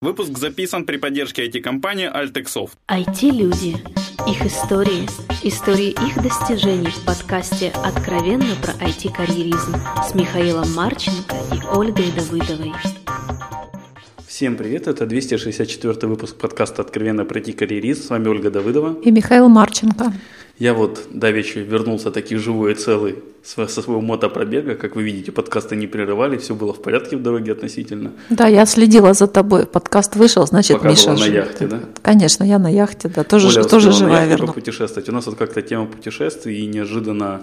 [0.00, 2.74] Выпуск записан при поддержке IT-компании Altexoft.
[2.88, 3.78] IT-люди.
[4.28, 5.08] Их истории.
[5.42, 9.74] Истории их достижений в подкасте «Откровенно про IT-карьеризм»
[10.08, 12.72] с Михаилом Марченко и Ольгой Давыдовой.
[14.24, 18.02] Всем привет, это 264 выпуск подкаста «Откровенно про IT-карьеризм».
[18.04, 19.00] С вами Ольга Давыдова.
[19.02, 20.12] И Михаил Марченко.
[20.58, 24.74] Я вот давеча вернулся таки живой и целый со своего мотопробега.
[24.74, 28.12] Как вы видите, подкасты не прерывали, все было в порядке в дороге относительно.
[28.28, 29.66] Да, я следила за тобой.
[29.66, 31.80] Подкаст вышел, значит, Пока Миша была на яхте, да?
[32.02, 34.52] Конечно, я на яхте, да, тоже, Оля тоже живая верну.
[34.52, 35.08] путешествовать.
[35.08, 37.42] У нас вот как-то тема путешествий, и неожиданно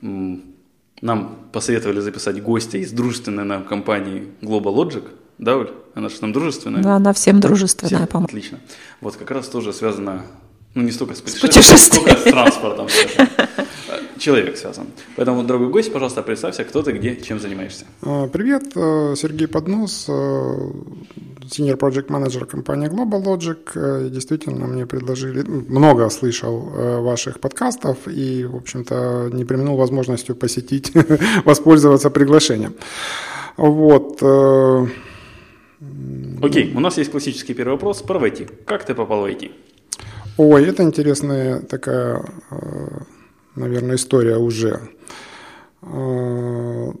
[0.00, 5.04] нам посоветовали записать гостя из дружественной нам компании Global Logic.
[5.38, 5.70] Да, Оль?
[5.94, 6.82] Она же нам дружественная.
[6.82, 8.06] Да, она всем дружественная, Всем?
[8.06, 8.26] по-моему.
[8.28, 8.58] Отлично.
[9.02, 10.22] Вот как раз тоже связано,
[10.74, 11.78] ну не столько с путешествиями.
[11.78, 12.88] сколько с транспортом.
[14.18, 14.86] Человек связан.
[15.16, 17.86] Поэтому, дорогой гость, пожалуйста, представься, кто ты, где, чем занимаешься.
[18.02, 20.12] А, Привет, э, Сергей Поднос, э,
[21.50, 23.58] senior project manager компании Global Logic.
[23.74, 26.60] Э, и Действительно, мне предложили, много слышал
[27.02, 30.92] ваших подкастов и, в общем-то, не применил возможностью посетить,
[31.44, 32.74] воспользоваться приглашением.
[33.56, 34.22] Вот.
[36.42, 38.64] Окей, у нас есть классический первый вопрос про IT.
[38.64, 39.50] Как ты попал в IT?
[40.38, 43.00] Ой, это интересная такая, э,
[43.54, 44.80] наверное, история уже.
[45.82, 46.92] Э,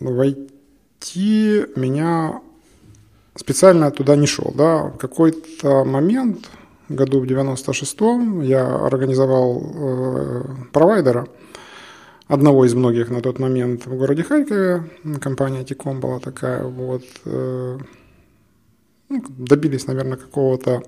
[0.00, 2.40] В IT меня
[3.34, 4.52] специально туда не шел.
[4.56, 4.84] Да?
[4.84, 6.48] В какой-то момент,
[6.88, 10.42] году в 96-м, я организовал э,
[10.72, 11.28] провайдера,
[12.28, 14.84] одного из многих на тот момент в городе Харькове.
[15.20, 16.62] Компания Тиком была такая.
[16.64, 17.80] Вот, ну,
[19.08, 20.82] добились, наверное, какого-то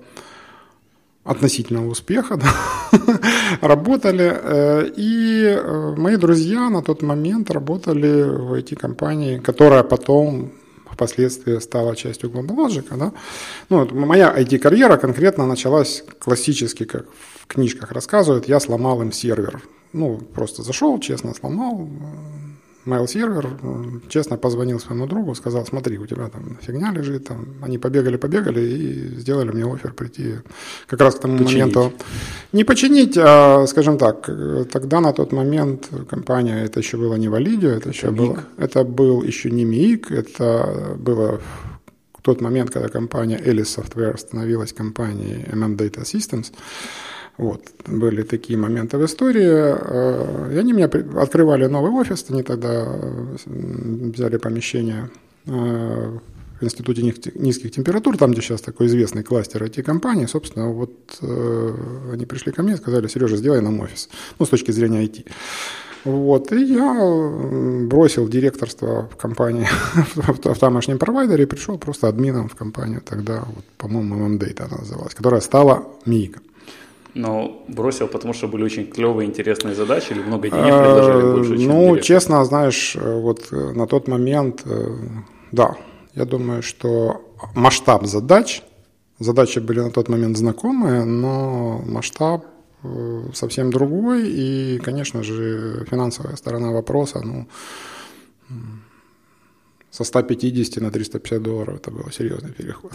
[1.23, 2.37] относительного успеха,
[2.91, 3.19] да,
[3.61, 4.31] работали.
[4.35, 10.51] э, И э, мои друзья на тот момент работали в IT-компании, которая потом
[10.91, 12.85] впоследствии стала частью Global Logic.
[12.97, 13.11] Да?
[13.69, 17.05] Ну, моя IT-карьера конкретно началась классически, как
[17.41, 19.61] в книжках рассказывают, я сломал им сервер.
[19.93, 21.87] Ну, просто зашел, честно сломал,
[22.85, 23.47] mail-сервер,
[24.09, 29.19] честно позвонил своему другу, сказал, смотри, у тебя там фигня лежит, там, они побегали-побегали и
[29.19, 30.35] сделали мне офер прийти
[30.87, 31.75] как раз к тому Починить.
[31.75, 31.93] моменту.
[32.51, 34.29] Не починить, а, скажем так,
[34.71, 38.17] тогда на тот момент компания, это еще было не Валидио, это еще МИИК.
[38.17, 41.39] было, это был еще не МИИК, это было
[42.17, 46.53] в тот момент, когда компания Ellis Software становилась компанией MM Data Systems.
[47.37, 49.41] Вот, были такие моменты в истории.
[49.43, 52.85] э, И они при- открывали новый офис, они тогда
[53.45, 55.09] взяли помещение
[55.47, 56.17] э,
[56.61, 60.27] в Институте низких- температур, там, где сейчас такой известный кластер IT-компаний.
[60.27, 61.73] Собственно, вот э,
[62.13, 64.09] они пришли ко мне и сказали, Сережа, сделай нам офис.
[64.39, 65.25] Ну, с точки зрения IT.
[66.05, 69.67] Вот, и я бросил директорство в компании,
[70.15, 75.15] в, тамошнем провайдере, и пришел просто админом в компанию тогда, вот, по-моему, MMData она называлась,
[75.15, 76.43] которая стала МИИКом.
[77.15, 81.57] Но бросил, потому что были очень клевые, интересные задачи, или много денег предложили Э, больше,
[81.57, 82.03] чем Ну, директор?
[82.03, 84.65] честно, знаешь, э, вот э, на тот момент,
[85.51, 85.75] да,
[86.15, 87.21] я думаю, что
[87.55, 88.63] масштаб задач,
[89.19, 92.45] задачи были на тот момент знакомые, но масштаб
[93.33, 97.47] совсем другой, и, конечно же, финансовая сторона вопроса, ну,
[99.91, 102.91] со 150 на 350 долларов это был серьезный переход.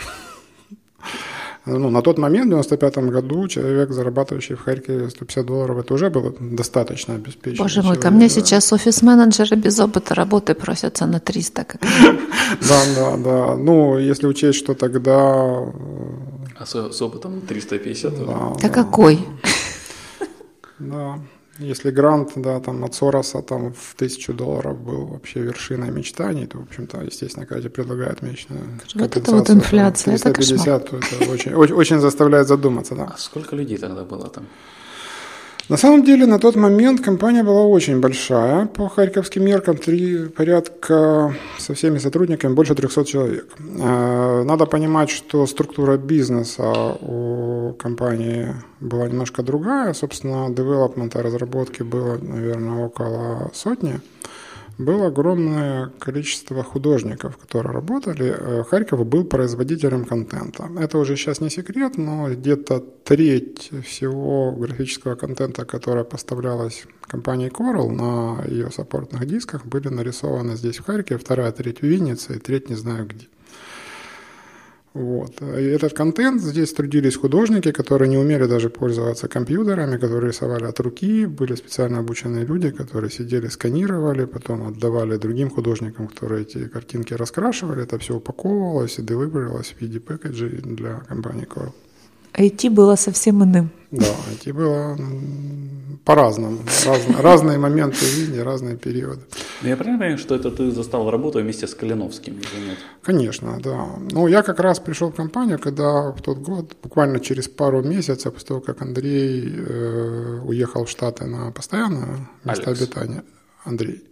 [1.68, 6.10] Ну, на тот момент, в 95 году, человек, зарабатывающий в Харькове 150 долларов, это уже
[6.10, 7.64] было достаточно обеспечено.
[7.64, 8.34] Боже мой, ко человек, мне да.
[8.34, 11.64] сейчас офис-менеджеры без опыта работы просятся на 300.
[11.64, 11.80] Как...
[12.68, 13.56] Да, да, да.
[13.56, 15.12] Ну, если учесть, что тогда...
[15.12, 18.26] э, А с, с опытом 350?
[18.26, 19.18] Да, Да какой?
[20.78, 21.18] да.
[21.58, 26.58] Если грант, да, там от Сороса там в тысячу долларов был вообще вершиной мечтаний, то,
[26.58, 31.30] в общем-то, естественно, когда тебе предлагают месячную Вот это вот инфляция, это 350, то это
[31.30, 33.04] очень, очень, очень заставляет задуматься, да.
[33.14, 34.46] А сколько людей тогда было там?
[35.68, 38.66] На самом деле на тот момент компания была очень большая.
[38.66, 43.46] По харьковским меркам три, порядка со всеми сотрудниками больше 300 человек.
[43.58, 49.92] Э, Надо понимать, что структура бизнеса у компании была немножко другая.
[49.92, 54.00] Собственно, девелопмента, разработки было, наверное, около сотни.
[54.78, 58.34] Было огромное количество художников, которые работали.
[58.38, 60.70] Э, Харьков был производителем контента.
[60.78, 67.90] Это уже сейчас не секрет, но где-то треть всего графического контента, которое поставлялось компанией Coral
[67.90, 72.70] на ее саппортных дисках, были нарисованы здесь, в Харькове, вторая треть в Виннице и треть
[72.70, 73.26] не знаю где.
[74.94, 75.40] Вот.
[75.42, 80.80] И этот контент, здесь трудились художники, которые не умели даже пользоваться компьютерами, которые рисовали от
[80.80, 87.14] руки, были специально обученные люди, которые сидели, сканировали, потом отдавали другим художникам, которые эти картинки
[87.14, 91.72] раскрашивали, это все упаковывалось и деливерилось в виде пэкэджей для компании Coral.
[92.38, 93.70] IT было совсем иным.
[93.90, 94.96] Да, IT было
[96.04, 96.58] по-разному.
[96.86, 99.20] Разные, разные моменты жизни, разные периоды.
[99.62, 102.78] Ну, Я правильно понимаю, что это ты застал работу вместе с Калиновским, или нет?
[103.02, 103.86] Конечно, да.
[104.12, 108.32] Ну, я как раз пришел в компанию, когда в тот год, буквально через пару месяцев
[108.32, 112.82] после того, как Андрей э, уехал в Штаты на постоянное место Алекс.
[112.82, 113.22] обитания.
[113.64, 114.02] Андрей.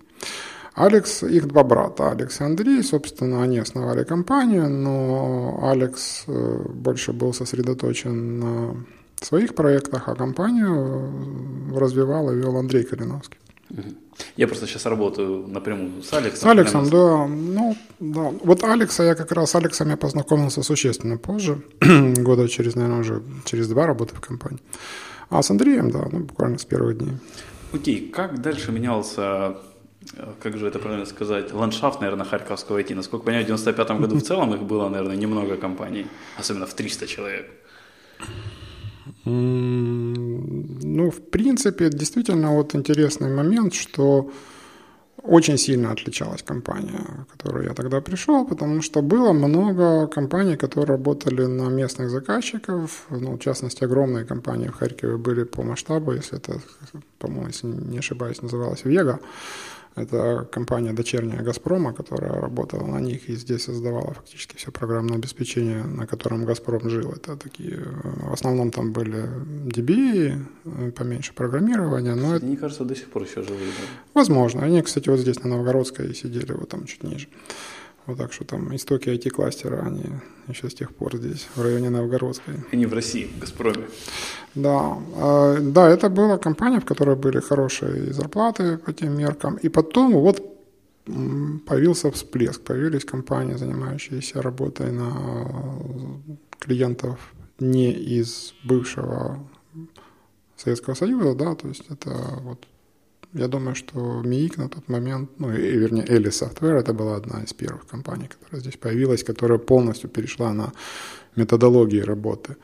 [0.77, 7.15] Алекс, их два брата, Алекс и Андрей, собственно, они основали компанию, но Алекс э, больше
[7.15, 8.77] был сосредоточен на
[9.23, 13.39] своих проектах, а компанию э, развивал и вел Андрей Калиновский.
[14.37, 16.41] Я просто сейчас работаю напрямую с Алексом.
[16.41, 17.27] С Алексом, да.
[17.27, 18.33] Ну, да.
[18.45, 23.23] Вот Алекса я как раз с Алексом я познакомился существенно позже, года через, наверное, уже
[23.47, 24.61] через два работы в компании.
[25.31, 27.17] А с Андреем, да, ну, буквально с первых дней.
[27.73, 29.57] Окей, как дальше менялся,
[30.43, 32.95] как же это правильно сказать, ландшафт, наверное, Харьковского IT?
[32.95, 36.07] Насколько понимаю, в 95 году в целом их было, наверное, немного компаний,
[36.39, 37.47] особенно в 300 человек.
[39.25, 44.31] Ну, в принципе, действительно вот интересный момент, что
[45.23, 50.97] очень сильно отличалась компания, в которую я тогда пришел, потому что было много компаний, которые
[50.97, 56.39] работали на местных заказчиков, ну, в частности, огромные компании в Харькове были по масштабу, если
[56.39, 56.61] это,
[57.19, 59.19] по-моему, если не ошибаюсь, называлась Вега.
[59.97, 65.85] Это компания дочерняя «Газпрома», которая работала на них и здесь создавала фактически все программное обеспечение,
[65.85, 67.13] на котором «Газпром» жил.
[67.13, 69.27] Это такие, э, в основном там были
[69.65, 73.71] DBA, э, поменьше программирования, но это Мне кажется, до сих пор еще живые.
[73.71, 73.87] да?
[74.13, 74.63] Возможно.
[74.63, 77.29] Они, кстати, вот здесь на Новгородской сидели, вот там чуть ниже.
[78.07, 80.05] Вот так что там истоки IT-кластера, они
[80.49, 82.55] еще с тех пор здесь, в районе Новгородской.
[82.73, 83.89] Они в России, в «Газпроме».
[84.55, 89.57] Да, э, да, это была компания, в которой были хорошие зарплаты по тем меркам.
[89.57, 90.41] И потом вот
[91.67, 95.13] появился всплеск, появились компании, занимающиеся работой на
[96.59, 97.19] клиентов
[97.61, 99.39] не из бывшего
[100.57, 102.11] Советского Союза, да, то есть это
[102.41, 102.67] вот
[103.33, 107.43] я думаю, что МИИК на тот момент, ну, и, вернее, Элли Software, это была одна
[107.43, 110.73] из первых компаний, которая здесь появилась, которая полностью перешла на
[111.37, 112.57] методологии работы.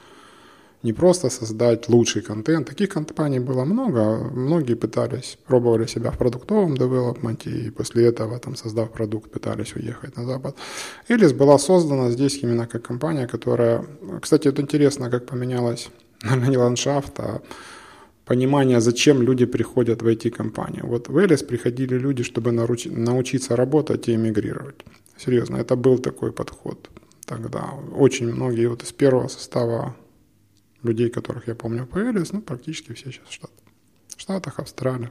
[0.82, 2.68] Не просто создать лучший контент.
[2.68, 4.30] Таких компаний было много.
[4.34, 10.16] Многие пытались, пробовали себя в продуктовом девелопменте, и после этого, там, создав продукт, пытались уехать
[10.16, 10.56] на Запад.
[11.08, 13.84] Элис была создана здесь именно как компания, которая...
[14.20, 15.88] Кстати, это интересно, как поменялась,
[16.22, 17.42] наверное, не ландшафт, а
[18.32, 20.86] понимание, зачем люди приходят в IT-компанию.
[20.86, 24.84] Вот в Элис приходили люди, чтобы научиться работать и эмигрировать.
[25.18, 26.90] Серьезно, это был такой подход
[27.26, 27.74] тогда.
[27.94, 29.94] Очень многие вот из первого состава
[30.82, 33.64] людей, которых я помню по Элис, ну, практически все сейчас в Штатах.
[34.16, 35.10] В Штатах, Австралия,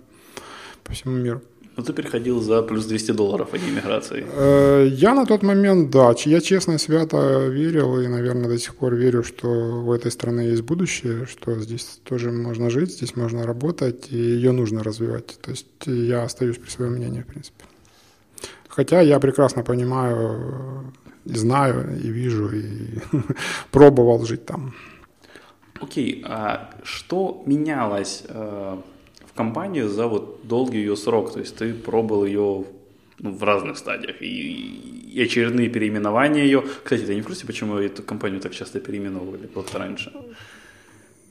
[0.83, 1.41] по всему миру.
[1.77, 4.25] Ну, ты переходил за плюс 200 долларов, а не иммиграцией.
[4.27, 8.95] Э, Я на тот момент, да, я честно свято верил и, наверное, до сих пор
[8.95, 14.11] верю, что в этой стране есть будущее, что здесь тоже можно жить, здесь можно работать,
[14.11, 15.37] и ее нужно развивать.
[15.41, 17.63] То есть я остаюсь при своем мнении, в принципе.
[18.67, 20.93] Хотя я прекрасно понимаю,
[21.25, 22.99] и знаю, и вижу, и
[23.71, 24.73] пробовал жить там.
[25.81, 28.77] Окей, а что менялось э,
[29.33, 31.33] в компании за вот долгий ее срок?
[31.33, 32.65] То есть ты пробовал ее
[33.19, 36.63] ну, в разных стадиях, и, и очередные переименования ее.
[36.83, 40.11] Кстати, ты не в курсе, почему эту компанию так часто переименовывали как-то раньше?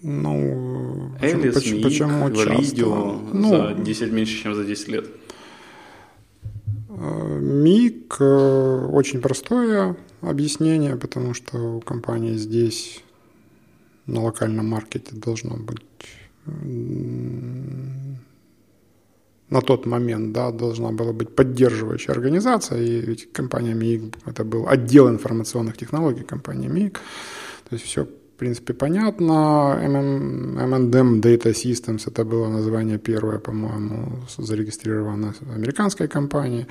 [0.03, 2.29] Ну, почему, Элис, поч- Мик, почему?
[2.29, 5.07] Валидио Ну, за 10 меньше, чем за 10 лет.
[6.89, 13.03] Э, МИК э, очень простое объяснение, потому что у компании здесь
[14.07, 15.83] на локальном маркете должно быть
[19.51, 24.69] на тот момент, да, должна была быть поддерживающая организация, и ведь компания МИИК, это был
[24.69, 27.01] отдел информационных технологий компании МИИК,
[27.69, 29.79] то есть все, в принципе, понятно.
[29.83, 36.67] MM, Data Systems, это было название первое, по-моему, зарегистрированное американской компанией.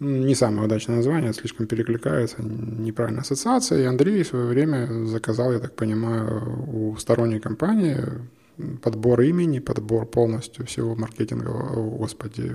[0.00, 3.82] Не самое удачное название, слишком перекликается, неправильная ассоциация.
[3.82, 7.96] И Андрей в свое время заказал, я так понимаю, у сторонней компании
[8.82, 12.52] подбор имени, подбор полностью всего маркетингового, господи,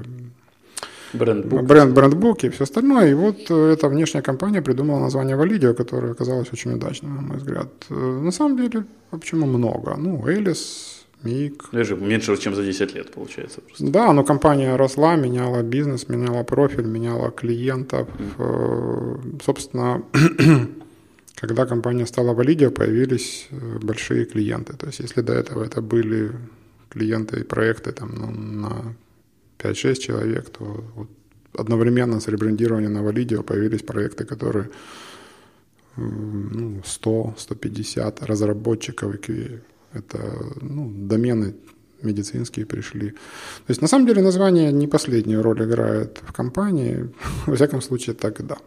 [1.13, 1.63] Брендбук.
[1.63, 3.11] бренд, брендбук и все остальное.
[3.11, 7.37] И вот э, эта внешняя компания придумала название Validio, которое оказалось очень удачным, на мой
[7.37, 7.67] взгляд.
[7.89, 7.93] Э,
[8.23, 9.95] На самом деле, почему много?
[9.97, 11.65] Ну, Элис, Мик.
[11.73, 13.59] Даже меньше, чем за 10 лет, получается.
[13.61, 13.85] Просто.
[13.91, 18.07] Да, но компания росла, меняла бизнес, меняла профиль, меняла клиентов.
[18.39, 20.01] Э, Собственно,
[21.41, 24.73] когда компания стала Validio, появились э, большие клиенты.
[24.77, 26.31] То есть если до этого это были
[26.89, 28.95] клиенты и проекты там, ну, на
[29.57, 31.09] 5-6 человек, то вот
[31.57, 34.69] одновременно с ребрендированием на Validio появились проекты, которые
[35.97, 39.59] ну, 100-150 разработчиков QA.
[39.93, 40.17] Это
[40.61, 41.55] ну, домены
[42.03, 43.09] медицинские пришли.
[43.65, 47.09] То есть на самом деле название не последнюю роль играет в компании.
[47.47, 48.57] Во всяком случае, так и да.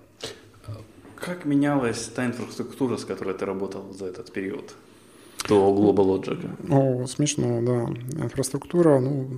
[1.24, 4.74] Как менялась та инфраструктура, с которой ты работал за этот период?
[5.48, 6.38] До Global Logic?
[6.70, 8.22] О, смешно, да.
[8.22, 9.28] Инфраструктура, ну,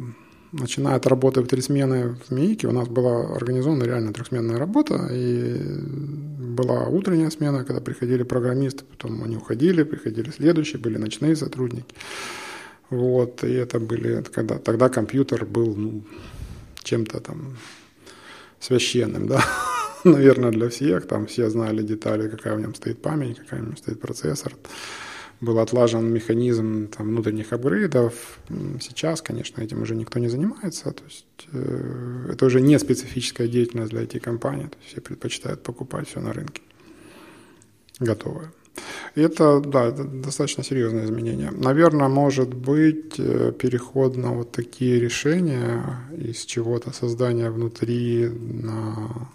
[0.51, 5.09] начиная от работы в три смены в МИИКе, у нас была организована реально трехсменная работа,
[5.13, 5.61] и
[6.57, 11.95] была утренняя смена, когда приходили программисты, потом они уходили, приходили следующие, были ночные сотрудники.
[12.91, 16.03] Вот, и это были, когда, тогда компьютер был ну,
[16.83, 17.57] чем-то там
[18.59, 19.45] священным, да,
[20.11, 23.77] наверное, для всех, там все знали детали, какая в нем стоит память, какая в нем
[23.77, 24.55] стоит процессор,
[25.41, 28.39] был отлажен механизм там, внутренних апгрейдов.
[28.81, 30.91] Сейчас, конечно, этим уже никто не занимается.
[30.93, 34.69] То есть э, это уже не специфическая деятельность для IT-компаний.
[34.87, 36.63] Все предпочитают покупать все на рынке
[38.01, 38.53] готовое.
[39.15, 41.51] И это, да, это достаточно серьезное изменение.
[41.51, 45.83] Наверное, может быть э, переход на вот такие решения
[46.15, 49.29] из чего-то создания внутри на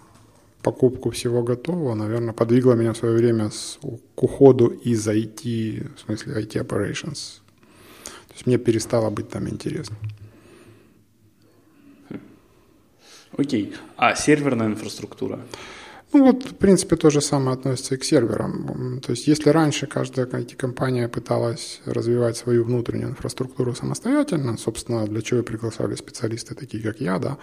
[0.62, 3.78] покупку всего готового, наверное, подвигло меня в свое время с,
[4.14, 7.40] к уходу из IT, в смысле IT operations.
[8.28, 9.96] То есть мне перестало быть там интересно.
[13.36, 13.74] Окей.
[13.96, 15.40] А серверная инфраструктура?
[16.12, 19.00] Ну вот, в принципе, то же самое относится и к серверам.
[19.00, 25.40] То есть если раньше каждая IT-компания пыталась развивать свою внутреннюю инфраструктуру самостоятельно, собственно, для чего
[25.40, 27.38] и приглашали специалисты такие, как я, да,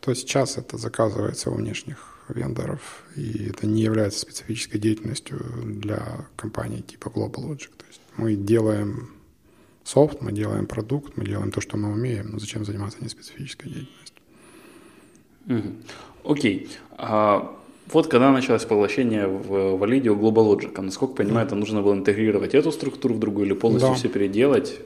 [0.00, 6.82] то сейчас это заказывается у внешних вендоров, и это не является специфической деятельностью для компаний
[6.82, 7.70] типа Global Logic.
[7.76, 9.10] То есть мы делаем
[9.84, 14.14] софт, мы делаем продукт, мы делаем то, что мы умеем, но зачем заниматься неспецифической деятельностью?
[16.24, 16.64] Окей.
[16.64, 16.70] Okay.
[16.98, 17.58] А
[17.92, 22.70] вот когда началось поглощение в Validio Global Logic, насколько понимаю, это нужно было интегрировать эту
[22.70, 23.94] структуру в другую или полностью да.
[23.94, 24.80] все переделать?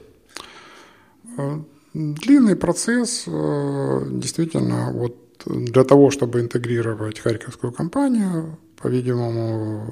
[1.37, 1.59] Э,
[1.93, 9.85] длинный процесс, э, действительно, вот для того, чтобы интегрировать Харьковскую компанию, по-видимому,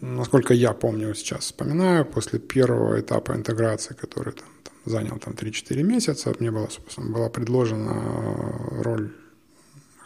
[0.00, 5.82] насколько я помню сейчас, вспоминаю, после первого этапа интеграции, который там, там, занял там, 3-4
[5.82, 9.12] месяца, мне была, была предложена роль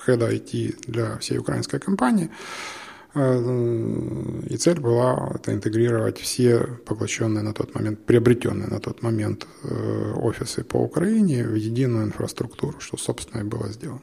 [0.07, 2.82] Head IT для всей украинской компании– Э,
[3.14, 10.12] и цель была это интегрировать все поглощенные на тот момент, приобретенные на тот момент э,
[10.14, 14.00] офисы по Украине в единую инфраструктуру, что, собственно, и было сделано.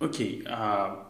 [0.00, 0.48] Окей, okay.
[0.50, 1.08] а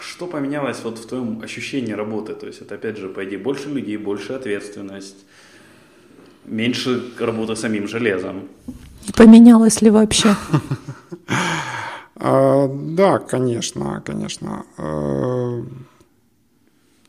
[0.00, 2.34] что поменялось вот в твоем ощущении работы?
[2.34, 5.26] То есть это, опять же, по идее, больше людей, больше ответственность,
[6.46, 8.48] меньше работы самим железом.
[9.16, 10.34] Поменялось ли вообще?
[12.16, 14.64] А, да, конечно, конечно.
[14.76, 15.64] А,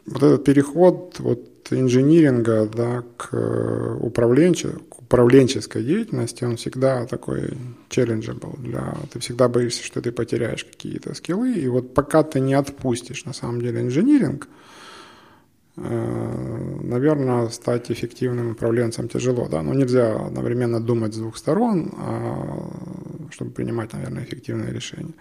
[0.05, 7.57] вот этот переход вот инжиниринга да, к, управленче, к управленческой деятельности, он всегда такой
[8.33, 8.95] был для...
[9.11, 13.33] Ты всегда боишься, что ты потеряешь какие-то скиллы, и вот пока ты не отпустишь на
[13.33, 14.47] самом деле инжиниринг,
[15.77, 22.69] Э, наверное, стать эффективным управленцем тяжело, да, но нельзя одновременно думать с двух сторон, а,
[23.31, 25.13] чтобы принимать, наверное, эффективные решения.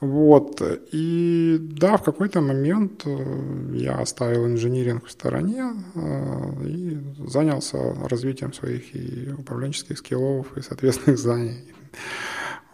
[0.00, 7.78] Вот, и да, в какой-то момент э, я оставил инжиниринг в стороне э, и занялся
[8.08, 11.64] развитием своих и управленческих скиллов, и соответственных знаний.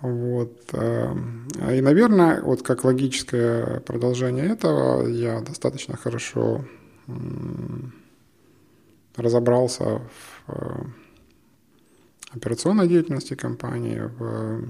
[0.01, 0.75] Вот.
[0.75, 6.63] И, наверное, вот как логическое продолжение этого, я достаточно хорошо
[9.17, 10.85] разобрался в э,
[12.35, 14.69] операционной деятельности компании, в,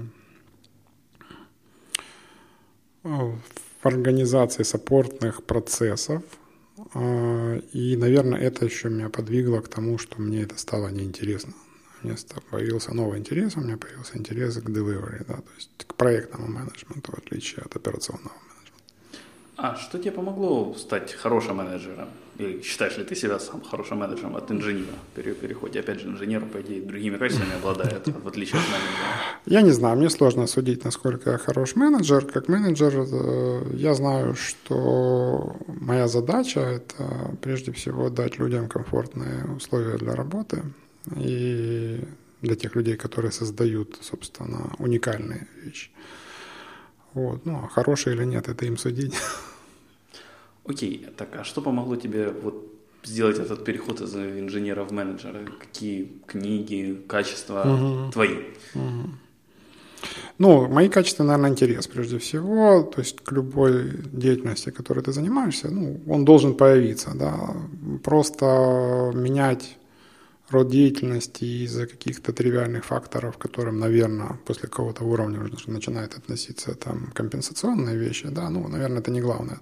[3.03, 3.39] в
[3.83, 6.23] организации саппортных процессов.
[6.93, 11.53] Э, и, наверное, это еще меня подвигло к тому, что мне это стало неинтересно.
[12.03, 12.17] У меня
[12.51, 17.11] появился новый интерес, у меня появился интерес к delivery, да, то есть к проектному менеджменту,
[17.11, 18.35] в отличие от операционного
[19.57, 22.09] а что тебе помогло стать хорошим менеджером?
[22.37, 25.79] Или считаешь ли ты себя сам хорошим менеджером от инженера при переходе?
[25.79, 29.39] Опять же, инженер, по идее, другими качествами обладает, в отличие от менеджера.
[29.45, 32.25] Я не знаю, мне сложно судить, насколько я хороший менеджер.
[32.25, 39.97] Как менеджер э, я знаю, что моя задача– это прежде всего дать людям комфортные условия
[39.97, 40.63] для работы.
[41.15, 42.01] И
[42.41, 45.89] для тех людей, которые создают, собственно, уникальные вещи.
[47.13, 47.45] Вот.
[47.45, 49.15] Ну, а хороший или нет, это им судить.
[50.67, 52.71] Окей, так а что помогло тебе вот
[53.03, 55.45] сделать этот переход из инженера в менеджера?
[55.59, 58.11] Какие книги, качества угу.
[58.11, 58.37] твои?
[58.73, 59.09] Угу.
[60.37, 62.83] Ну, мои качества, наверное, интерес прежде всего.
[62.83, 67.55] То есть к любой деятельности, которой ты занимаешься, ну, он должен появиться, да.
[68.03, 69.77] Просто менять
[70.49, 77.11] род деятельности из-за каких-то тривиальных факторов, которым, наверное, после какого-то уровня уже начинает относиться там
[77.13, 79.59] компенсационные вещи, да, ну, наверное, это не главное.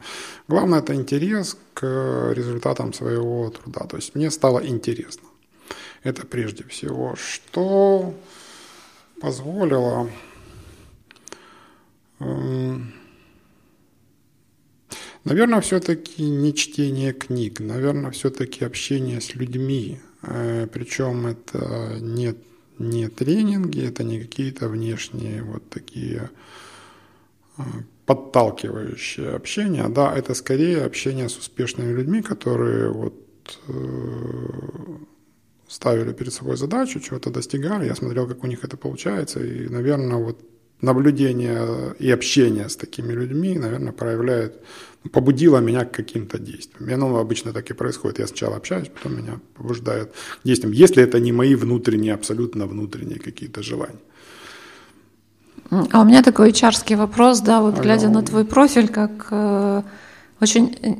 [0.47, 3.85] Главное– это интерес к результатам своего труда.
[3.85, 5.27] То есть мне стало интересно.
[6.03, 7.15] Это прежде всего.
[7.15, 8.13] Что
[9.21, 10.09] позволило
[12.23, 12.93] Эм,
[15.23, 19.99] наверное, все-таки не чтение книг, наверное, все-таки общение с людьми.
[20.24, 22.36] Э, Причем это не,
[22.80, 26.30] не тренинги, это не какие-то внешние вот такие
[27.58, 27.63] э,
[28.06, 33.15] подталкивающие общения, да, это скорее общение с успешными людьми, которые вот
[33.68, 33.74] э,
[35.68, 40.18] ставили перед собой задачу, чего-то достигали, я смотрел, как у них это получается, и, наверное,
[40.18, 40.39] вот
[40.83, 44.61] наблюдение и общение с такими людьми, наверное, проявляет,
[45.11, 46.89] побудило меня к каким-то действиям.
[46.89, 48.19] И оно обычно так и происходит.
[48.19, 53.19] Я сначала общаюсь, потом меня побуждает к действиям, если это не мои внутренние, абсолютно внутренние
[53.19, 53.99] какие-то желания.
[55.91, 57.83] А у меня такой чарский вопрос, да, вот Алло.
[57.83, 59.81] глядя на твой профиль, как э,
[60.41, 60.95] очень э,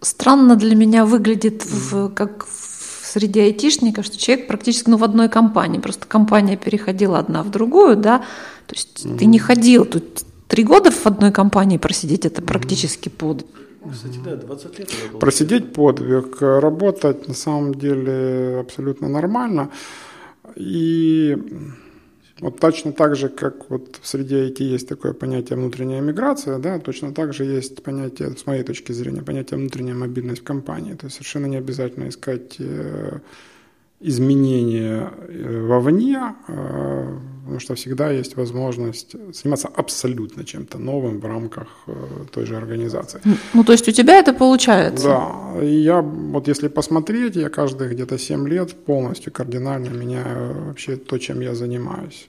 [0.00, 2.46] странно для меня выглядит в, как
[3.08, 7.96] среди айтишников, что человек практически ну, в одной компании, просто компания переходила одна в другую,
[7.96, 8.24] да,
[8.68, 9.18] то есть mm-hmm.
[9.18, 13.46] ты не ходил, тут три года в одной компании просидеть, это практически подвиг.
[13.90, 14.90] Кстати, да, 20 лет.
[15.18, 19.70] Просидеть подвиг, работать на самом деле абсолютно нормально.
[20.54, 21.36] И
[22.40, 26.78] вот точно так же, как вот в среде IT есть такое понятие внутренняя миграция, да,
[26.78, 30.92] точно так же есть понятие, с моей точки зрения, понятие внутренняя мобильность в компании.
[30.94, 33.20] То есть совершенно не обязательно искать э,
[34.00, 41.68] изменения э, вовне, э, потому что всегда есть возможность заниматься абсолютно чем-то новым в рамках
[41.86, 41.92] э,
[42.30, 43.20] той же организации.
[43.54, 45.08] Ну, то есть у тебя это получается?
[45.08, 45.62] Да.
[45.62, 51.40] Я, вот если посмотреть, я каждые где-то 7 лет полностью кардинально меняю вообще то, чем
[51.40, 52.28] я занимаюсь.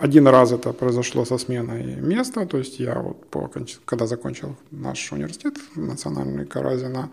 [0.00, 3.50] Один раз это произошло со сменой места, то есть я вот по,
[3.84, 7.10] когда закончил наш университет национальный Каразина,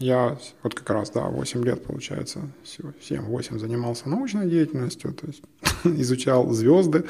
[0.00, 5.42] я вот как раз, да, 8 лет, получается, 7-8 занимался научной деятельностью, то есть
[5.84, 7.04] изучал звезды,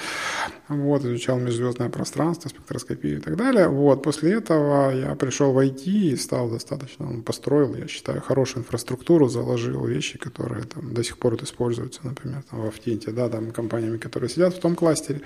[0.68, 3.68] вот, изучал межзвездное пространство, спектроскопию и так далее.
[3.68, 8.64] Вот, после этого я пришел в IT и стал достаточно, ну, построил, я считаю, хорошую
[8.64, 13.52] инфраструктуру, заложил вещи, которые там до сих пор используются, например, там, в Автинте, да, там
[13.52, 15.20] компаниями, которые сидят в том кластере.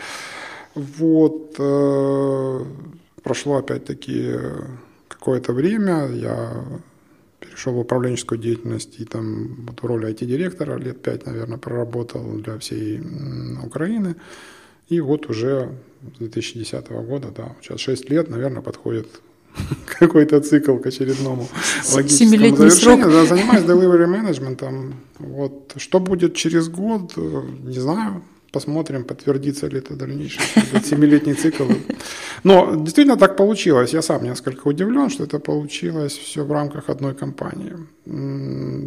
[0.75, 2.65] Вот, э,
[3.23, 4.35] прошло опять-таки
[5.09, 6.63] какое-то время, я
[7.55, 12.59] перешел в управленческую деятельность и там вот в роли IT-директора лет пять, наверное, проработал для
[12.59, 13.01] всей
[13.65, 14.17] Украины.
[14.89, 15.71] И вот уже
[16.17, 19.07] с 2010 года, да, сейчас 6 лет, наверное, подходит
[19.99, 21.49] какой-то цикл к очередному
[21.95, 23.11] логическому завершению.
[23.11, 24.95] Да, занимаюсь delivery менеджментом.
[25.19, 25.75] Вот.
[25.77, 28.23] Что будет через год, э, не знаю.
[28.55, 30.41] Посмотрим, подтвердится ли это дальнейший
[30.85, 31.65] семилетний цикл.
[32.45, 33.95] Но действительно так получилось.
[33.95, 37.73] Я сам несколько удивлен, что это получилось все в рамках одной компании.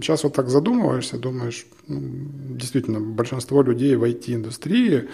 [0.02, 2.00] Сейчас вот так задумываешься, думаешь, ну,
[2.56, 5.10] действительно, большинство людей в IT-индустрии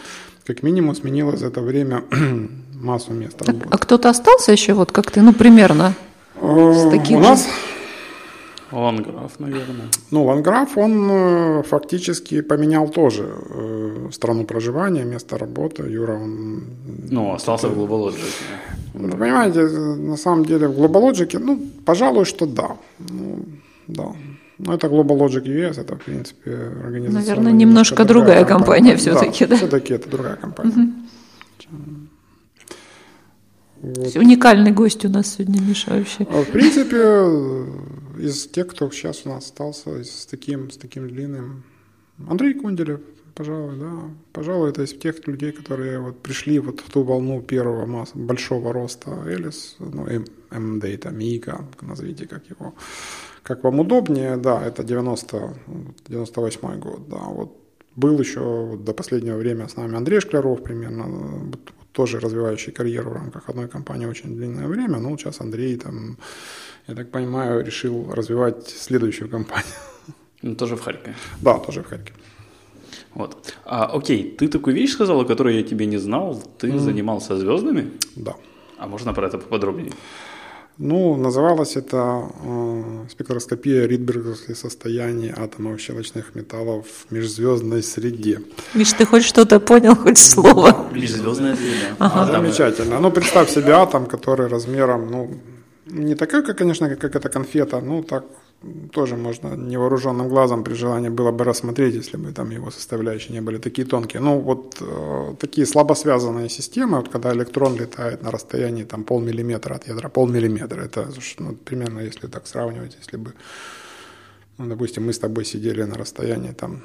[0.45, 2.03] как минимум сменило за это время
[2.75, 3.67] массу мест работы.
[3.71, 5.95] А кто-то остался еще, вот как ты, ну, примерно?
[6.35, 7.47] Э, с таких У нас
[8.73, 9.87] Ланграф, наверное.
[10.11, 15.83] Ну, Ланграф, он э, фактически поменял тоже э, страну проживания, место работы.
[15.83, 16.63] Юра, он...
[17.11, 18.23] Ну, остался в Глобалоджике.
[18.93, 22.77] Вы понимаете, на самом деле в Глобалоджике, ну, пожалуй, что да.
[22.99, 23.45] Ну,
[23.87, 24.13] да.
[24.59, 26.51] Но это Global Logic US, это, в принципе,
[26.85, 27.35] организация.
[27.35, 29.51] Наверное, немножко другая, компания, компания все-таки, да?
[29.51, 29.57] да?
[29.57, 30.71] все-таки это другая компания.
[30.71, 31.93] Угу.
[33.81, 34.15] Вот.
[34.15, 36.25] Уникальный гость у нас сегодня, Миша, вообще.
[36.29, 36.97] А, в принципе,
[38.17, 41.63] из тех, кто сейчас у нас остался с таким, с таким длинным,
[42.27, 43.01] Андрей Кунделев,
[43.35, 43.91] пожалуй, да.
[44.31, 48.73] Пожалуй, это из тех людей, которые вот пришли вот в ту волну первого масса, большого
[48.73, 52.75] роста Элис, ну, M-Data, Мика, назовите как его,
[53.41, 55.53] как вам удобнее, да, это 90,
[56.07, 57.57] 98 год, да, вот
[57.95, 61.51] был еще до последнего времени с нами Андрей Шкляров примерно,
[61.91, 64.97] тоже развивающий карьеру в рамках одной компании очень длинное время.
[64.97, 66.17] Ну, сейчас Андрей, там,
[66.87, 69.73] я так понимаю, решил развивать следующую компанию.
[70.41, 71.15] Ну, тоже в Харькове.
[71.41, 72.15] Да, тоже в Харькове.
[73.13, 73.53] Вот.
[73.65, 76.43] А, окей, ты такую вещь сказала, которую я тебе не знал.
[76.57, 76.79] Ты mm.
[76.79, 77.91] занимался звездами?
[78.15, 78.35] Да.
[78.77, 79.91] А можно про это поподробнее?
[80.79, 88.41] Ну, называлось это э, спектроскопия ридберговских состояний атомов щелочных металлов в межзвездной среде.
[88.73, 90.89] Миш, ты хоть что-то понял, хоть слово?
[90.91, 91.95] Межзвездная среда.
[91.99, 92.21] Ага.
[92.23, 92.99] А, замечательно.
[92.99, 95.29] Ну, представь себе атом, который размером, ну,
[95.85, 98.23] не такой, как, конечно, как эта конфета, ну, так
[98.91, 103.41] тоже можно невооруженным глазом при желании было бы рассмотреть, если бы там его составляющие не
[103.41, 104.21] были такие тонкие.
[104.21, 109.75] Ну, вот э, такие слабо связанные системы, вот когда электрон летает на расстоянии там полмиллиметра
[109.75, 113.33] от ядра, полмиллиметра, это ну, примерно, если так сравнивать, если бы,
[114.57, 116.83] ну, допустим, мы с тобой сидели на расстоянии там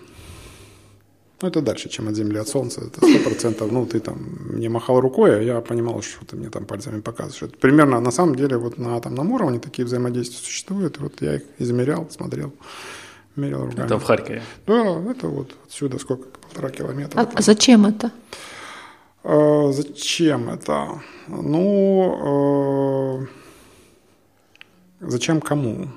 [1.40, 2.80] ну, это дальше, чем от Земли, от Солнца.
[2.80, 3.70] Это сто процентов.
[3.70, 4.18] Ну, ты там
[4.50, 7.42] мне махал рукой, а я понимал, что ты мне там пальцами показываешь.
[7.42, 10.96] Это примерно, на самом деле, вот на атомном уровне такие взаимодействия существуют.
[10.98, 12.52] И вот я их измерял, смотрел,
[13.36, 13.86] мерил руками.
[13.86, 14.42] Это в Харькове?
[14.66, 17.20] Да, это вот отсюда сколько, полтора километра.
[17.20, 18.10] А, а зачем это?
[19.22, 21.00] А, зачем это?
[21.28, 23.26] Ну,
[25.00, 25.88] а, зачем кому?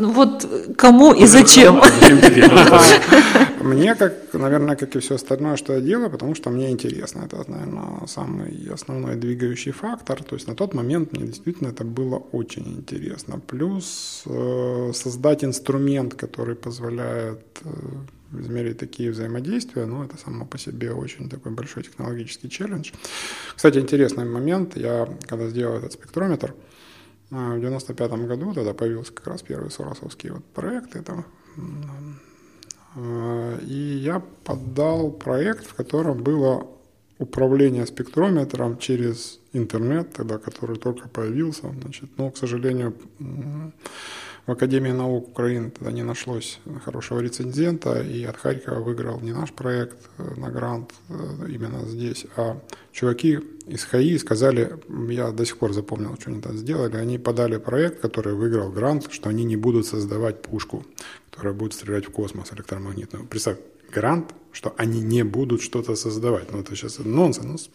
[0.00, 1.80] Ну вот кому и зачем?
[3.60, 7.24] Мне, как, наверное, как и все остальное, что я делаю, потому что мне интересно.
[7.26, 10.22] Это, наверное, самый основной двигающий фактор.
[10.22, 13.38] То есть на тот момент мне действительно это было очень интересно.
[13.38, 17.70] Плюс э, создать инструмент, который позволяет э,
[18.40, 22.92] измерить такие взаимодействия, ну, это само по себе очень такой большой технологический челлендж.
[23.54, 24.76] Кстати, интересный момент.
[24.76, 26.54] Я, когда сделал этот спектрометр,
[27.30, 30.96] в 95 году тогда появился как раз первый соросовский вот проект.
[30.96, 31.24] Это,
[32.96, 36.66] а, и я подал проект, в котором было
[37.18, 41.70] управление спектрометром через интернет, тогда, который только появился.
[41.82, 42.94] Значит, но, к сожалению,
[44.50, 49.52] в Академии наук Украины тогда не нашлось хорошего рецензента, и от Харькова выиграл не наш
[49.52, 51.14] проект э, на грант э,
[51.48, 52.60] именно здесь, а
[52.90, 54.76] чуваки из ХАИ сказали,
[55.08, 59.06] я до сих пор запомнил, что они там сделали, они подали проект, который выиграл грант,
[59.12, 60.84] что они не будут создавать пушку,
[61.30, 63.26] которая будет стрелять в космос электромагнитную.
[63.26, 63.58] Представь,
[63.94, 66.50] грант, что они не будут что-то создавать.
[66.50, 67.70] Ну, это сейчас нонсенс.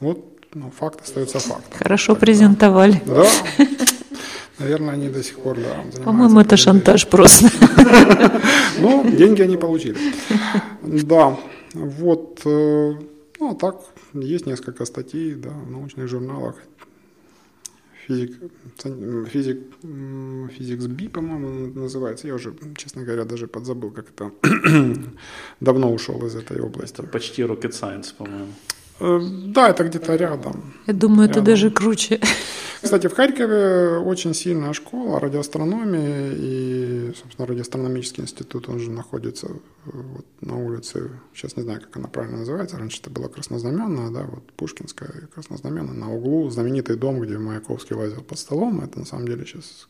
[0.00, 0.18] Вот
[0.54, 1.78] ну, факт остается фактом.
[1.78, 3.02] Хорошо презентовали.
[3.04, 3.26] Да.
[4.58, 7.48] Наверное, они до сих пор, да, По-моему, это шантаж просто.
[8.80, 9.96] Ну, деньги они получили.
[10.82, 11.36] Да,
[11.74, 12.94] вот, э,
[13.40, 13.76] ну, а так,
[14.14, 16.54] есть несколько статей, да, в научных журналах.
[18.06, 18.32] Физик,
[19.32, 19.58] физик,
[20.56, 22.26] физикс Би, по-моему, называется.
[22.26, 24.30] Я уже, честно говоря, даже подзабыл, как это
[25.60, 27.00] давно ушел из этой области.
[27.00, 28.52] Это почти rocket science, по-моему.
[29.00, 30.74] Э, да, это где-то рядом.
[30.86, 31.42] Я думаю, рядом.
[31.42, 32.20] это даже круче.
[32.80, 39.50] Кстати, в Харькове очень сильная школа радиоастрономии, и, собственно, радиоастрономический институт, он же находится э,
[39.92, 44.22] вот на улице, сейчас не знаю, как она правильно называется, раньше это была Краснознаменная, да,
[44.22, 49.26] вот Пушкинская Краснознаменная, на углу знаменитый дом, где Маяковский лазил под столом, это на самом
[49.26, 49.88] деле сейчас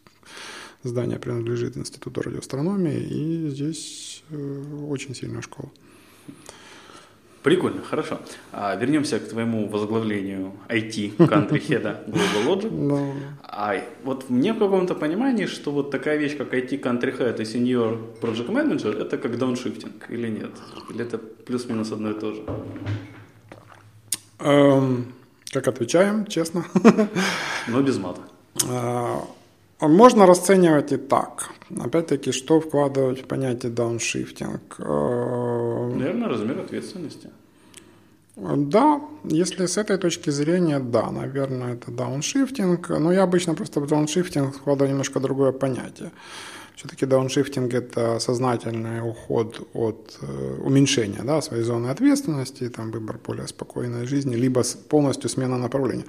[0.82, 5.70] здание принадлежит Институту радиоастрономии, и здесь э, очень сильная школа.
[7.42, 8.18] Прикольно, хорошо.
[8.52, 12.70] А, вернемся к твоему возглавлению IT country head Global Logic.
[12.70, 13.12] No.
[13.42, 13.74] А
[14.04, 17.98] вот мне в каком-то понимании, что вот такая вещь, как IT country head и senior
[18.20, 20.50] project manager, это как дауншифтинг или нет?
[20.90, 22.42] Или это плюс-минус одно и то же?
[24.40, 25.04] Um,
[25.52, 26.64] как отвечаем, честно?
[27.68, 28.20] Но без мата.
[29.80, 31.50] Можно расценивать и так.
[31.84, 34.76] Опять-таки, что вкладывать в понятие дауншифтинг?
[34.78, 37.30] Э, Наверное, размер ответственности.
[38.36, 42.88] Да, если с этой точки зрения, да, наверное, это дауншифтинг.
[42.88, 46.10] Но я обычно просто в дауншифтинг вкладываю немножко другое понятие.
[46.76, 53.48] Все-таки дауншифтинг– это сознательный уход от э, уменьшения да, своей зоны ответственности, там, выбор более
[53.48, 56.04] спокойной жизни, либо полностью смена направления.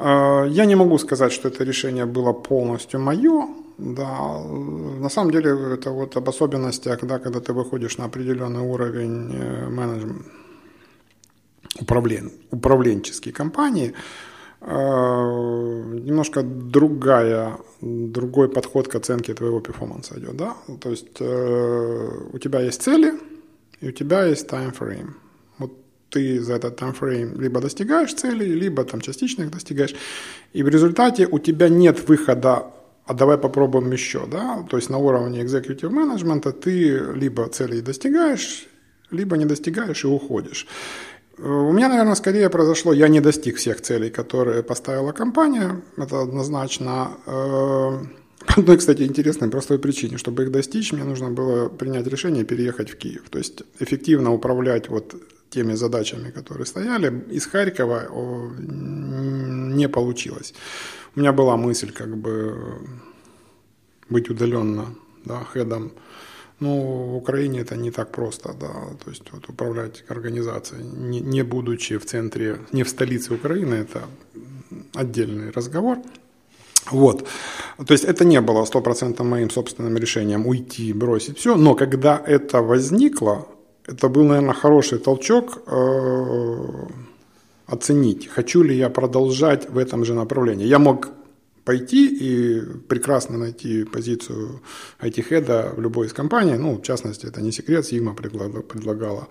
[0.00, 3.48] Э, я не могу сказать, что это решение было полностью мое.
[3.78, 4.38] Да,
[5.00, 9.68] на самом деле это вот об особенностях, да, когда ты выходишь на определенный уровень э,
[9.68, 10.24] менеджмента,
[11.80, 13.94] управлен, управленческой компании,
[14.60, 14.72] э,
[16.06, 20.36] немножко другая, другой подход к оценке твоего перформанса идет.
[20.36, 20.56] Да?
[20.80, 23.12] То есть у тебя есть цели,
[23.80, 25.14] и у тебя есть frame
[26.10, 29.94] ты за этот таймфрейм либо достигаешь цели, либо там частично их достигаешь,
[30.52, 32.72] и в результате у тебя нет выхода
[33.10, 38.68] а давай попробуем еще, да, то есть на уровне executive менеджмента ты либо целей достигаешь,
[39.10, 40.68] либо не достигаешь и уходишь.
[41.38, 47.10] У меня, наверное, скорее произошло, я не достиг всех целей, которые поставила компания, это однозначно.
[47.26, 47.98] Э,
[48.46, 50.16] По одной, кстати, интересной простой причине.
[50.18, 53.22] Чтобы их достичь, мне нужно было принять решение переехать в Киев.
[53.30, 55.14] То есть эффективно управлять вот
[55.50, 58.08] теми задачами, которые стояли, из Харькова
[58.58, 60.54] не получилось.
[61.16, 62.78] У меня была мысль как бы
[64.08, 64.86] быть удаленно
[65.24, 65.92] да, хедом.
[66.60, 68.68] Но в Украине это не так просто, да,
[69.04, 74.02] то есть вот управлять организацией, не, не будучи в центре, не в столице Украины, это
[74.94, 75.98] отдельный разговор.
[76.90, 77.26] Вот.
[77.86, 82.60] То есть это не было стопроцентно моим собственным решением уйти, бросить все, но когда это
[82.60, 83.46] возникло,
[83.90, 86.86] это был, наверное, хороший толчок э,
[87.66, 90.66] оценить, хочу ли я продолжать в этом же направлении.
[90.66, 91.08] Я мог
[91.64, 94.60] пойти и прекрасно найти позицию
[95.00, 96.58] IT-хеда в любой из компаний.
[96.58, 99.28] Ну, в частности, это не секрет, Сигма предлагала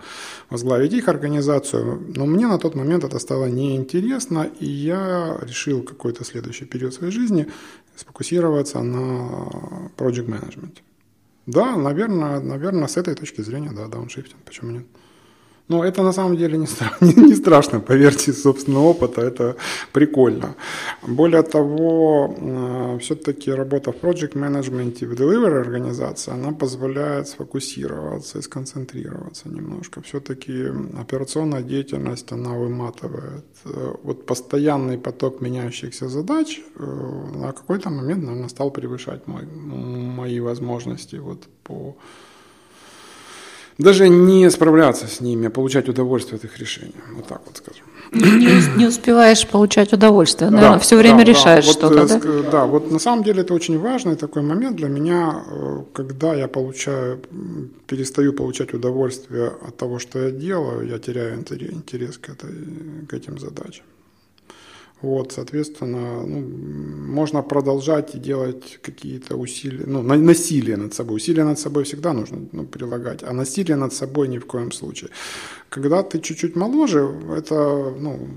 [0.50, 2.00] возглавить их организацию.
[2.16, 7.12] Но мне на тот момент это стало неинтересно, и я решил какой-то следующий период своей
[7.12, 7.46] жизни
[7.96, 10.89] сфокусироваться на project management.
[11.46, 14.86] Да, наверное, наверное, с этой точки зрения, да, дауншифтинг, почему нет?
[15.70, 16.66] Но это на самом деле не,
[17.00, 19.54] не, не страшно, поверьте, собственного опыта, это
[19.92, 20.54] прикольно.
[21.06, 28.38] Более того, э, все-таки работа в project management и в delivery организации, она позволяет сфокусироваться
[28.38, 30.00] и сконцентрироваться немножко.
[30.02, 33.44] Все-таки операционная деятельность, она выматывает.
[33.64, 36.82] Э, вот постоянный поток меняющихся задач э,
[37.36, 41.96] на какой-то момент, наверное, стал превышать мой, мои возможности вот по
[43.80, 47.02] даже не справляться с ними, а получать удовольствие от их решения.
[47.14, 47.84] Вот так вот скажем.
[48.12, 51.72] Не, не успеваешь получать удовольствие, наверное, да, все время да, решаешь да.
[51.72, 52.20] что-то, вот, да?
[52.24, 56.34] Э, да, вот на самом деле это очень важный такой момент для меня, э, когда
[56.34, 57.20] я получаю,
[57.86, 62.50] перестаю получать удовольствие от того, что я делаю, я теряю интерес к, этой,
[63.08, 63.84] к этим задачам.
[65.02, 66.40] Вот, соответственно, ну,
[67.12, 71.16] можно продолжать и делать какие-то усилия, ну, насилие над собой.
[71.16, 75.10] Усилия над собой всегда нужно ну, прилагать, а насилие над собой ни в коем случае.
[75.70, 78.28] Когда ты чуть-чуть моложе, это, ну,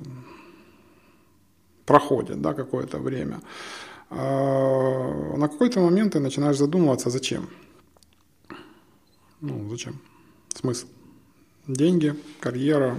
[1.85, 3.41] проходит, да, какое-то время.
[4.09, 7.49] А на какой-то момент ты начинаешь задумываться, зачем?
[9.41, 9.99] Ну, зачем?
[10.55, 10.87] Смысл?
[11.67, 12.95] Деньги, карьера,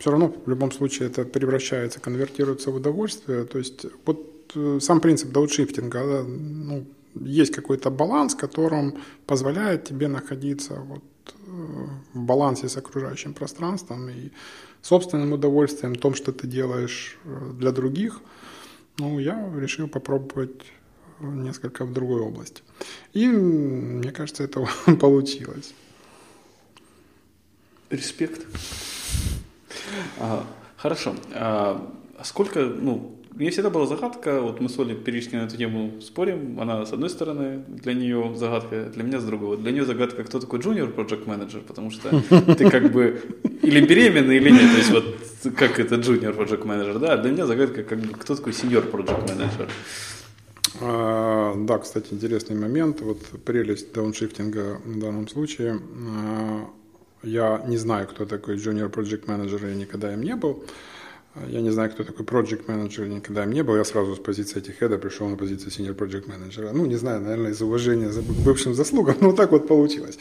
[0.00, 3.44] все равно в любом случае это превращается, конвертируется в удовольствие.
[3.44, 8.94] То есть вот э, сам принцип дауншифтинга, да, ну, есть какой-то баланс, которым
[9.26, 14.30] позволяет тебе находиться вот э, в балансе с окружающим пространством и
[14.80, 18.20] собственным удовольствием, том, что ты делаешь э, для других.
[18.98, 20.64] Ну, я решил попробовать
[21.20, 22.62] несколько в другой области.
[23.12, 24.66] И мне кажется, это
[25.00, 25.74] получилось.
[27.90, 28.46] Респект.
[30.18, 30.44] А,
[30.76, 31.14] хорошо.
[31.34, 31.90] А
[32.22, 36.60] сколько, ну, мне всегда была загадка, вот мы с Олей периодически на эту тему спорим,
[36.60, 39.56] она с одной стороны, для нее загадка, для меня с другой.
[39.56, 42.10] Для нее загадка, кто такой junior project manager, потому что
[42.54, 43.22] ты как бы
[43.62, 47.46] или беременный, или нет, то есть вот как это junior project manager, да, для меня
[47.46, 49.68] загадка, как бы, кто такой senior project.
[50.82, 56.66] А, да, кстати, интересный момент, вот прелесть дауншифтинга в данном случае а,
[57.22, 60.64] я не знаю, кто такой junior project manager, я никогда им не был.
[61.46, 63.76] Я не знаю, кто такой project manager, никогда им не был.
[63.76, 66.70] Я сразу с позиции этих хеда пришел на позицию senior project manager.
[66.72, 70.18] Ну, не знаю, наверное, из уважения за бывшим заслугам, но так вот получилось.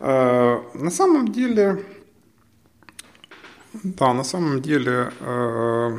[0.00, 1.84] А, на самом деле,
[3.82, 5.98] да, на самом деле, а,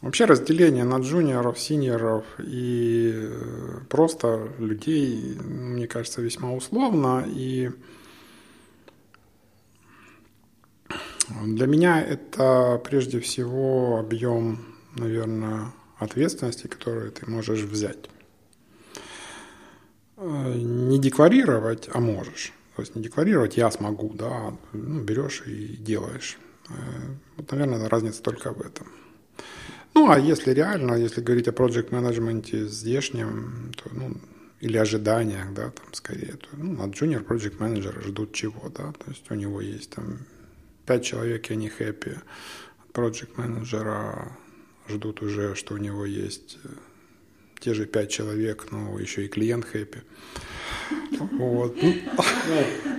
[0.00, 3.30] вообще разделение на джуниоров, синьоров и
[3.88, 7.24] просто людей, мне кажется, весьма условно.
[7.26, 7.70] И
[11.44, 14.64] Для меня это прежде всего объем,
[14.96, 18.08] наверное, ответственности, которую ты можешь взять.
[20.16, 22.52] Э, не декларировать, а можешь.
[22.76, 26.38] То есть не декларировать «я смогу», да, ну, берешь и делаешь.
[26.68, 26.72] Э,
[27.36, 28.86] вот, наверное, разница только в этом.
[29.94, 34.16] Ну, а если реально, если говорить о проект менеджменте здешнем, то, ну,
[34.60, 39.10] или ожиданиях, да, там скорее, то, ну, от junior project менеджера ждут чего, да, то
[39.10, 40.18] есть у него есть там
[40.88, 42.16] пять человек, и они хэппи.
[42.94, 44.32] Project менеджера
[44.88, 46.68] ждут уже, что у него есть э,
[47.60, 49.98] те же пять человек, но еще и клиент хэппи.
[51.32, 51.76] Вот.
[51.82, 51.94] Ну,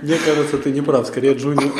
[0.02, 1.06] мне кажется, ты не прав.
[1.06, 1.72] Скорее, джуниор,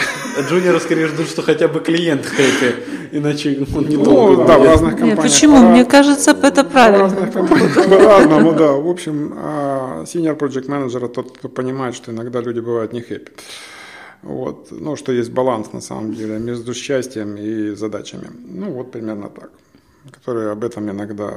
[0.48, 2.74] джуниора скорее ждут, что хотя бы клиент хэппи,
[3.12, 5.18] иначе он не ну, да, в разных компаниях.
[5.18, 5.58] Нет, почему?
[5.58, 6.98] Мне кажется, это правильно.
[6.98, 8.72] В разных компаниях по-разному, да.
[8.72, 13.30] В общем, а, senior project менеджера тот, кто понимает, что иногда люди бывают не хэппи.
[14.22, 14.68] Вот.
[14.70, 18.28] Ну, что есть баланс на самом деле между счастьем и задачами.
[18.48, 19.50] Ну, вот примерно так.
[20.10, 21.30] который об этом иногда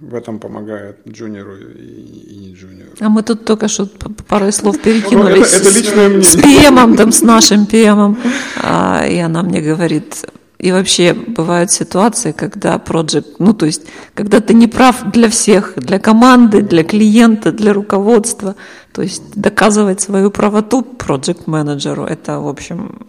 [0.00, 2.92] в этом помогает джуниору и, и не джуниору.
[3.00, 3.88] А мы тут только что
[4.28, 6.24] парой слов перекинулись это, это личное мнение.
[6.24, 8.18] с ПМом, там, с нашим ПМом,
[8.62, 10.26] а, и она мне говорит,
[10.58, 13.82] и вообще бывают ситуации, когда project, ну то есть,
[14.14, 18.56] когда ты не прав для всех, для команды, для клиента, для руководства,
[18.92, 23.06] то есть доказывать свою правоту project менеджеру это, в общем,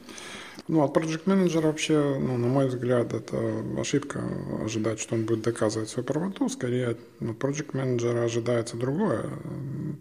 [0.67, 3.37] ну, от project менеджера вообще, ну, на мой взгляд, это
[3.79, 4.21] ошибка
[4.65, 6.49] ожидать, что он будет доказывать свою правоту.
[6.49, 9.29] Скорее, ну, project менеджера ожидается другое.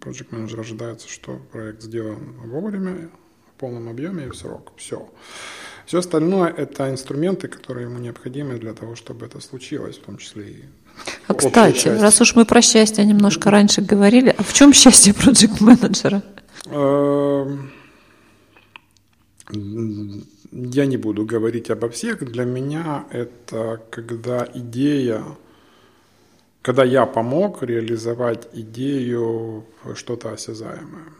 [0.01, 3.11] Project менеджер ожидается, что проект сделан вовремя,
[3.55, 4.73] в полном объеме и в срок.
[4.77, 5.09] Все.
[5.87, 10.49] Все остальное– это инструменты, которые ему необходимы для того, чтобы это случилось, в том числе
[10.49, 10.65] и
[11.29, 15.61] а кстати, раз уж мы про счастье немножко раньше говорили, а в чем счастье проект
[15.61, 16.23] менеджера?
[16.67, 17.71] Эм,
[20.53, 22.25] я не буду говорить обо всех.
[22.25, 25.25] Для меня это когда идея,
[26.63, 31.13] когда я помог реализовать идею в что-то осязаемое.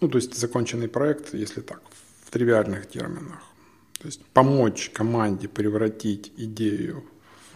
[0.00, 1.80] Ну, то есть законченный проект, если так,
[2.26, 3.40] в тривиальных терминах.
[4.00, 7.04] То есть помочь команде превратить идею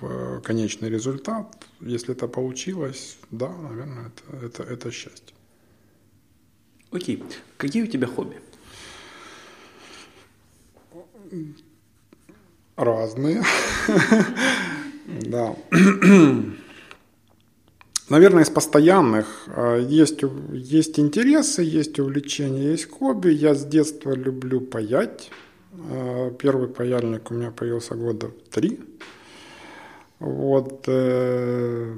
[0.00, 1.66] в конечный результат.
[1.80, 5.34] Если это получилось, да, наверное, это, это, это счастье.
[6.92, 7.22] Окей.
[7.56, 8.40] Какие у тебя хобби?
[12.76, 13.42] Разные.
[15.26, 15.56] Да.
[18.10, 23.30] Наверное, из постоянных а, есть, есть интересы, есть увлечения, есть хобби.
[23.30, 25.30] Я с детства люблю паять.
[25.72, 28.80] А, первый паяльник у меня появился года в три.
[30.18, 31.94] Вот, э,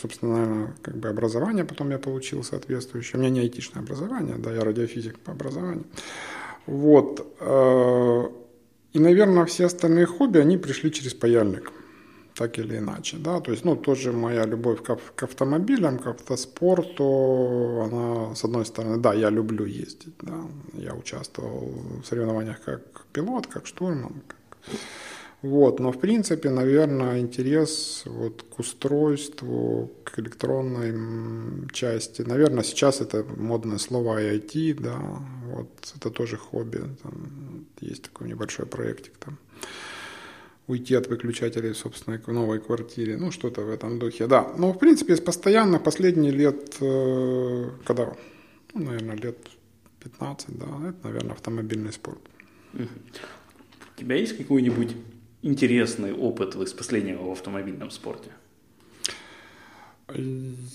[0.00, 3.18] собственно, наверное, как бы образование потом я получил соответствующее.
[3.18, 5.84] У меня не айтишное образование, да, я радиофизик по образованию.
[6.66, 7.36] Вот.
[7.38, 8.28] Э,
[8.94, 11.70] и, наверное, все остальные хобби, они пришли через паяльник,
[12.36, 17.82] так или иначе, да, то есть, ну, тоже моя любовь к, к автомобилям, к автоспорту,
[17.82, 20.34] она, с одной стороны, да, я люблю ездить, да,
[20.74, 21.72] я участвовал
[22.02, 24.36] в соревнованиях как пилот, как штурман, как...
[25.42, 33.24] Вот, но в принципе, наверное, интерес вот к устройству, к электронной части, наверное, сейчас это
[33.36, 34.98] модное слово IoT, да,
[35.46, 35.68] вот.
[35.96, 39.38] Это тоже хобби, там есть такой небольшой проектик там
[40.66, 44.52] уйти от выключателей в собственной новой квартире, ну что-то в этом духе, да.
[44.58, 48.16] Но в принципе из постоянно последние лет, э, когда,
[48.74, 49.38] ну, наверное, лет
[50.02, 52.20] 15, да, это, наверное, автомобильный спорт.
[52.74, 54.94] У тебя есть какой-нибудь
[55.42, 58.30] интересный опыт из последнего в автомобильном спорте?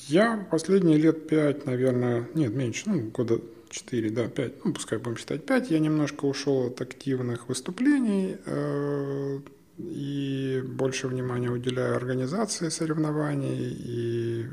[0.08, 5.18] Я последние лет пять, наверное, нет, меньше, ну, года 4, да, 5, ну, пускай будем
[5.18, 9.40] считать 5, я немножко ушел от активных выступлений э,
[9.90, 14.48] и больше внимания уделяю организации соревнований и э,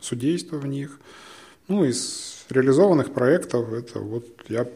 [0.00, 0.98] судейству в них.
[1.68, 4.66] Ну, из реализованных проектов это вот я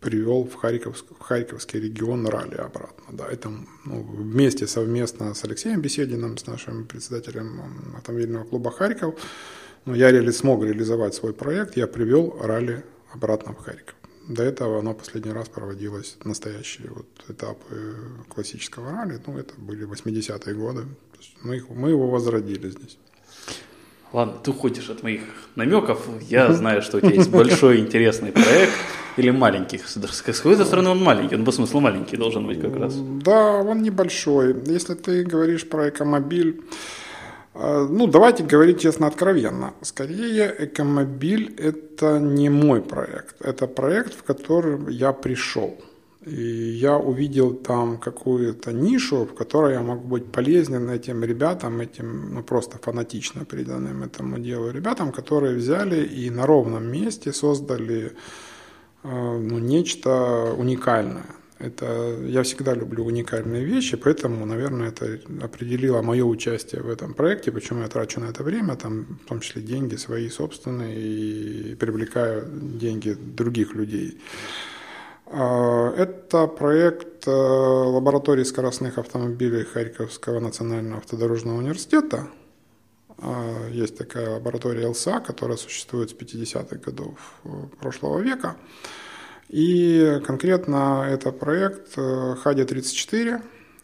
[0.00, 3.04] привел в, Харьковск, в Харьковский регион ралли обратно.
[3.12, 3.50] Да, это
[3.84, 7.60] ну, вместе совместно с Алексеем Бесединым, с нашим председателем
[7.96, 9.14] автомобильного клуба «Харьков»,
[9.86, 13.94] но я реали, смог реализовать свой проект, я привел ралли обратно в Харьков.
[14.28, 17.96] До этого оно последний раз проводилось, настоящие вот этапы
[18.28, 20.86] классического ралли, ну, это были 80-е годы.
[21.42, 22.98] Мы, их, мы его возродили здесь.
[24.12, 25.22] Ладно, ты уходишь от моих
[25.56, 26.06] намеков.
[26.30, 28.72] Я знаю, что у тебя есть большой интересный проект.
[29.16, 29.78] Или маленький.
[29.78, 31.36] С какой-то стороны он маленький.
[31.36, 32.94] Он по смыслу маленький должен быть как раз.
[32.94, 34.54] Да, он небольшой.
[34.66, 36.62] Если ты говоришь про экомобиль,
[37.54, 39.74] ну, давайте говорить честно, откровенно.
[39.82, 43.36] Скорее, Экомобиль– это не мой проект.
[43.40, 45.78] Это проект, в который я пришел.
[46.26, 52.34] И я увидел там какую-то нишу, в которой я могу быть полезен этим ребятам, этим
[52.34, 58.12] ну, просто фанатично преданным этому делу ребятам, которые взяли и на ровном месте создали
[59.02, 61.26] э, ну, нечто уникальное.
[61.58, 67.52] Это, я всегда люблю уникальные вещи, поэтому, наверное, это определило мое участие в этом проекте,
[67.52, 72.48] почему я трачу на это время, там, в том числе деньги свои собственные, и привлекаю
[72.50, 74.20] деньги других людей.
[75.26, 82.28] А, это проект э, лаборатории скоростных автомобилей Харьковского национального автодорожного университета.
[83.18, 87.48] А, есть такая лаборатория ЛСА, которая существует с 50-х годов э,
[87.80, 88.56] прошлого века.
[89.48, 93.42] И конкретно это проект Хади-34.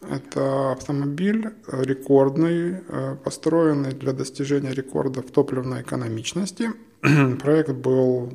[0.08, 6.70] Это автомобиль рекордный, э, построенный для достижения рекорда в топливной экономичности.
[7.40, 8.32] Проект был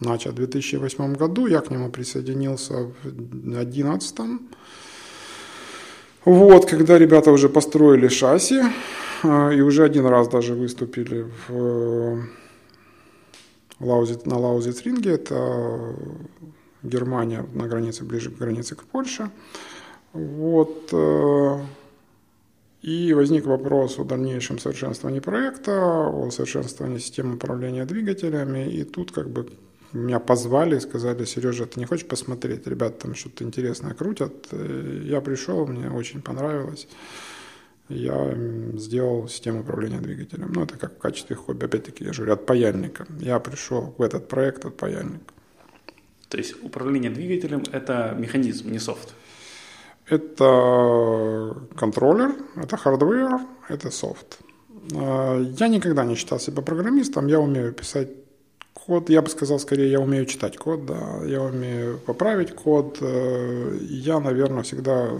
[0.00, 4.40] начат в 2008 году, я к нему присоединился в 2011.
[6.24, 8.62] Вот, когда ребята уже построили шасси,
[9.24, 12.24] и уже один раз даже выступили в
[13.82, 15.94] Лаузит, на Лаузит-ринге, это
[16.82, 19.30] Германия на границе, ближе к границе к Польше.
[20.12, 20.92] Вот,
[22.82, 25.72] и возник вопрос о дальнейшем совершенствовании проекта,
[26.08, 28.68] о совершенствовании системы управления двигателями.
[28.68, 29.48] И тут как бы
[29.92, 32.66] меня позвали и сказали, Сережа, ты не хочешь посмотреть?
[32.66, 34.48] Ребята там что-то интересное крутят.
[34.52, 36.88] Я пришел, мне очень понравилось.
[37.92, 38.34] Я
[38.78, 40.52] сделал систему управления двигателем.
[40.52, 41.64] Ну, это как в качестве хобби.
[41.64, 43.06] Опять-таки, я же говорю, от паяльника.
[43.20, 45.32] Я пришел в этот проект от паяльника.
[46.28, 49.14] То есть управление двигателем– это механизм, не софт?
[50.08, 54.38] Это контроллер, это hardware, это софт.
[54.94, 58.08] А, я никогда не считал себя программистом, я умею писать
[58.86, 62.98] код, я бы сказал скорее, я умею читать код, да, я умею поправить код.
[63.00, 65.10] Э, я, наверное, всегда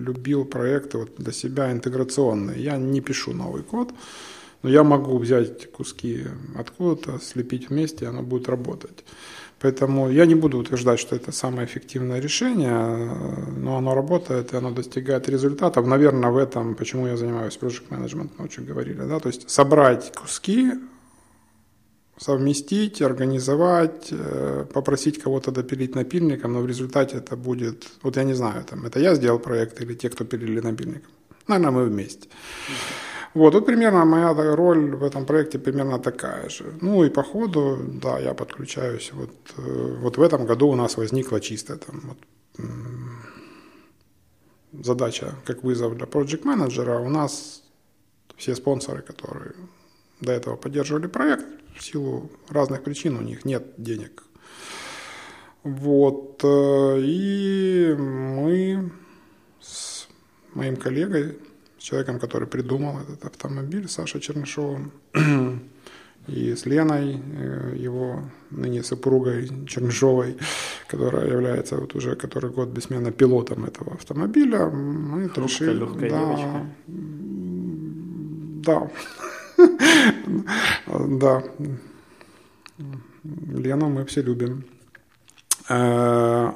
[0.00, 2.62] любил проекты вот для себя интеграционные.
[2.62, 3.92] Я не пишу новый код,
[4.62, 6.24] но я могу взять куски
[6.56, 9.04] откуда-то, слепить вместе, и оно будет работать.
[9.60, 13.14] Поэтому я не буду утверждать, что это самое эффективное решение,
[13.56, 15.86] но оно работает и оно достигает результатов.
[15.86, 20.12] Наверное, в этом, почему я занимаюсь project management, мы очень говорили, да, то есть собрать
[20.16, 20.72] куски,
[22.20, 28.34] совместить, организовать, э, попросить кого-то допилить напильником, но в результате это будет, вот я не
[28.34, 31.10] знаю, там, это я сделал проект или те, кто пилили напильником.
[31.48, 32.28] Наверное, мы вместе.
[33.34, 36.64] Вот, вот примерно моя роль в этом проекте примерно такая же.
[36.80, 39.12] Ну и по ходу, да, я подключаюсь.
[39.14, 42.18] Вот, э, вот в этом году у нас возникла чистая там, вот,
[44.84, 46.98] задача как вызов для проект менеджера.
[46.98, 47.62] У нас
[48.36, 49.52] все спонсоры, которые
[50.20, 54.24] до этого поддерживали проект, в силу разных причин у них нет денег.
[55.62, 58.90] Вот, э, и мы
[59.60, 60.08] с
[60.54, 61.38] моим коллегой
[61.78, 64.92] с человеком, который придумал этот автомобиль, Сашей Чернышовым,
[66.26, 70.38] и с Леной, э, его ныне супругой Чернышовой,
[70.88, 74.66] которая является вот уже который год бессменно пилотом этого автомобиля.
[74.66, 76.08] Мы Хрупкая, решили...
[76.08, 76.66] Да, девочка.
[78.62, 78.90] Да.
[80.86, 81.42] Да.
[83.24, 84.64] Лену мы все любим.
[85.68, 86.52] Э,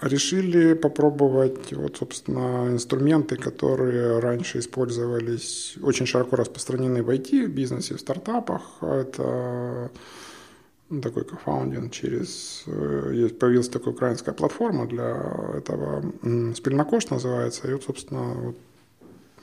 [0.00, 8.62] решили попробовать, вот, собственно, инструменты, которые раньше использовались, очень широко распространены в IT-бизнесе, в стартапах.
[8.80, 9.90] Это
[10.90, 12.64] ну, такой кофаундинг через...
[12.66, 16.02] Э, появилась такая украинская платформа для этого,
[16.54, 18.56] Спильнокош называется, и вот, собственно, вот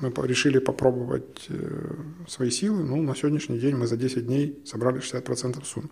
[0.02, 1.94] мы решили попробовать э,
[2.28, 2.84] свои силы.
[2.84, 5.90] Ну, на сегодняшний день мы за 10 дней собрали 60% суммы.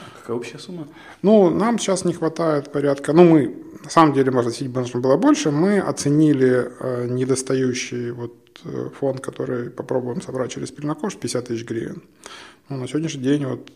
[0.00, 0.88] А какая общая сумма?
[1.22, 3.12] Ну, нам сейчас не хватает порядка...
[3.12, 5.50] Ну, мы, на самом деле, можно оценить нужно было больше.
[5.50, 8.34] Мы оценили э, недостающий вот
[8.64, 12.02] э, фонд, который попробуем собрать через Пельнокош, 50 тысяч гривен.
[12.68, 13.70] Ну, на сегодняшний день вот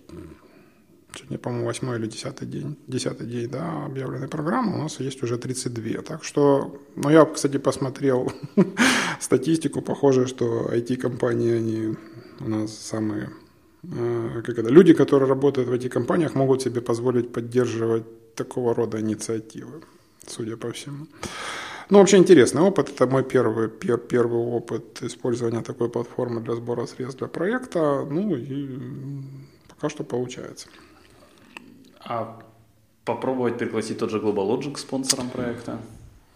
[1.17, 5.39] сегодня, по-моему, восьмой или десятый день, десятый день, да, объявленной программы, у нас есть уже
[5.39, 6.03] 32.
[6.03, 8.33] Так что, ну, я, кстати, посмотрел
[9.21, 11.97] статистику, похоже, что IT-компании, они
[12.41, 13.31] у нас самые,
[13.85, 18.05] э, как это, люди, которые работают в IT-компаниях, могут себе позволить поддерживать
[18.35, 19.83] такого рода инициативы,
[20.27, 21.07] судя по всему.
[21.91, 22.89] Ну, вообще интересный опыт.
[22.89, 28.07] Это мой первый, пер, первый опыт использования такой платформы для сбора средств для проекта.
[28.11, 28.79] Ну, и
[29.69, 30.69] пока что получается.
[32.05, 32.43] А
[33.05, 35.79] попробовать пригласить тот же GlobalLogic спонсором проекта?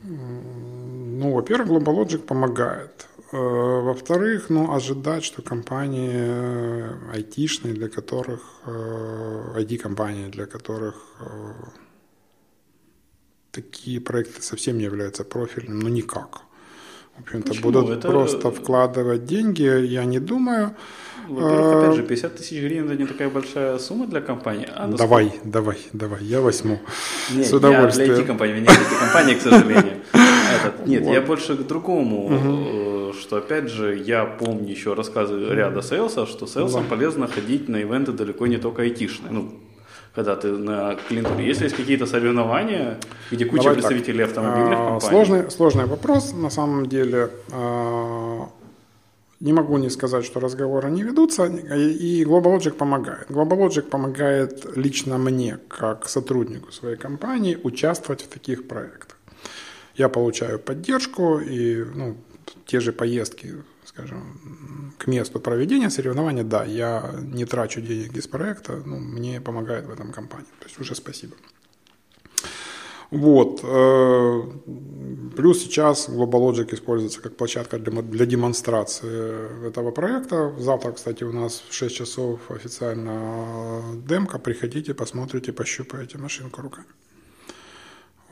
[0.03, 3.09] Ну, во-первых, GlobalLogic помогает.
[3.33, 8.41] Э, во-вторых, ну, ожидать, что компании э, айтишные, для которых,
[9.57, 10.95] IT-компании, э, для которых
[13.51, 16.43] такие проекты совсем не являются профильным, ну, никак.
[17.19, 17.71] В общем-то, Почему?
[17.71, 18.09] будут Это...
[18.09, 20.77] просто вкладывать деньги, я не думаю.
[21.29, 24.69] Во-первых, опять же, 50 а, тысяч гривен это не такая большая сумма для компании.
[24.73, 25.49] А давай, насколько...
[25.49, 26.79] давай, давай, я возьму.
[27.35, 28.11] Нет, С удовольствием.
[28.11, 29.95] Я для IT-компании, не для IT-компании, к сожалению.
[30.13, 31.13] Этот, нет, вот.
[31.13, 33.13] я больше к другому, угу.
[33.15, 36.91] что опять же, я помню еще рассказы ряда сейлсов, что сейлсам да.
[36.91, 39.33] полезно ходить на ивенты далеко не только айтишные.
[39.33, 39.53] Ну,
[40.17, 41.47] когда ты на клиентуре.
[41.47, 42.99] Если есть какие-то соревнования,
[43.31, 44.29] где куча Давай представителей так.
[44.29, 45.11] автомобильных а, компаний.
[45.11, 47.29] Сложный, сложный вопрос, на самом деле.
[47.53, 48.49] А,
[49.41, 53.31] не могу не сказать, что разговоры не ведутся, и GlobalLogic помогает.
[53.31, 59.19] GlobalLogic помогает лично мне, как сотруднику своей компании, участвовать в таких проектах.
[59.97, 62.17] Я получаю поддержку и ну,
[62.65, 63.57] те же поездки,
[63.87, 69.87] скажем, к месту проведения соревнования, да, я не трачу денег из проекта, но мне помогает
[69.87, 70.47] в этом компания.
[70.61, 71.35] То есть уже спасибо.
[73.11, 73.61] Вот.
[73.63, 74.43] Э,
[75.37, 80.55] плюс сейчас GlobalLogic используется как площадка для, демонстрации этого проекта.
[80.59, 84.39] Завтра, кстати, у нас в 6 часов официально демка.
[84.39, 86.89] Приходите, посмотрите, пощупаете машинку руками.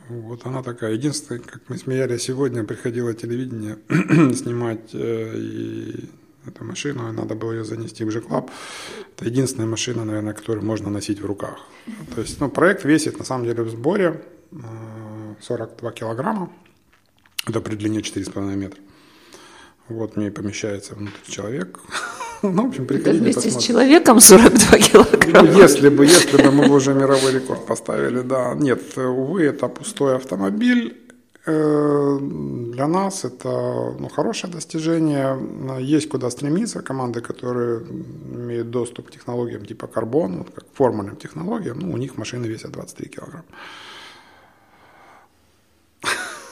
[0.09, 0.93] Вот она такая.
[0.93, 3.77] Единственное, как мы смеялись сегодня, приходило телевидение
[4.33, 6.09] снимать э, и
[6.45, 8.49] эту машину, и надо было ее занести в G-Club.
[9.15, 11.57] Это единственная машина, наверное, которую можно носить в руках.
[12.13, 14.21] То есть, ну, проект весит, на самом деле, в сборе
[15.41, 16.51] 42 э, килограмма.
[17.47, 18.81] Это при длине 4,5 метра.
[19.87, 21.79] Вот мне помещается внутрь человек.
[22.51, 23.59] Ну, в общем, приходите, вместе посмотрите.
[23.59, 25.51] с человеком 42 килограмма.
[25.51, 28.53] Ну, если бы, если бы мы бы уже мировой рекорд поставили, да.
[28.55, 31.05] Нет, увы, это пустой автомобиль.
[31.47, 35.37] Э, для нас это ну, хорошее достижение.
[35.79, 36.81] Есть куда стремиться.
[36.81, 37.81] Команды, которые
[38.33, 43.09] имеют доступ к технологиям типа карбон, как формульным технологиям, ну, у них машины весят 23
[43.09, 43.45] килограмма.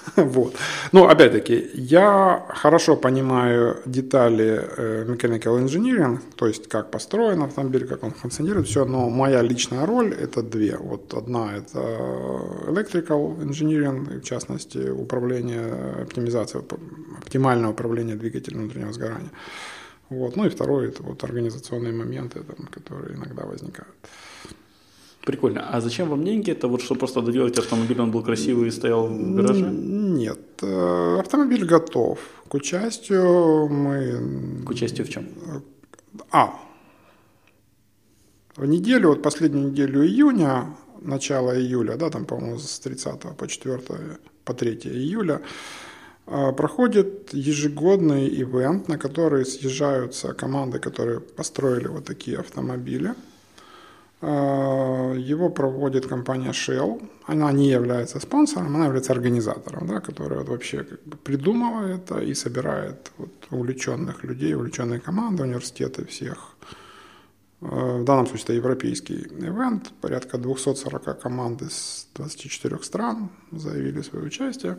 [0.15, 0.55] Вот.
[0.91, 8.03] Но опять-таки, я хорошо понимаю детали э, mechanical engineering, то есть как построен автомобиль, как
[8.03, 10.77] он функционирует, все, но моя личная роль это две.
[10.77, 11.79] Вот одна это
[12.67, 16.63] electrical engineering, в частности, управление, оптимизация,
[17.17, 19.31] оптимальное управление двигателем внутреннего сгорания.
[20.09, 20.35] Вот.
[20.35, 23.95] Ну и второе это вот организационные моменты, там, которые иногда возникают.
[25.25, 25.69] Прикольно.
[25.69, 26.51] А зачем вам деньги?
[26.51, 29.69] Это вот что просто доделать автомобиль, он был красивый и стоял в гараже?
[29.71, 30.39] Нет.
[30.61, 32.19] Э, автомобиль готов.
[32.49, 34.65] К участию мы...
[34.65, 35.25] К участию в чем?
[36.29, 36.59] А.
[38.57, 43.79] В неделю, вот последнюю неделю июня, начало июля, да, там, по-моему, с 30 по 4
[44.43, 45.41] по 3 июля,
[46.27, 53.13] э, проходит ежегодный ивент, на который съезжаются команды, которые построили вот такие автомобили–
[54.23, 57.01] его проводит компания Shell.
[57.27, 62.19] Она не является спонсором, она является организатором, да, которая вот вообще как бы придумывает это
[62.19, 66.37] и собирает вот увлеченных людей, увлеченные команды, университеты всех.
[67.61, 69.91] Э, в данном случае это европейский ивент.
[70.01, 74.77] Порядка 240 команд из 24 стран заявили свое участие.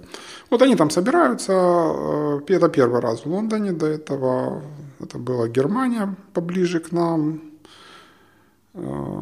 [0.51, 1.53] Вот они там собираются.
[1.53, 3.73] Э, это первый раз в Лондоне.
[3.73, 4.63] До этого
[5.01, 7.55] это была Германия поближе к нам
[8.75, 9.14] Э,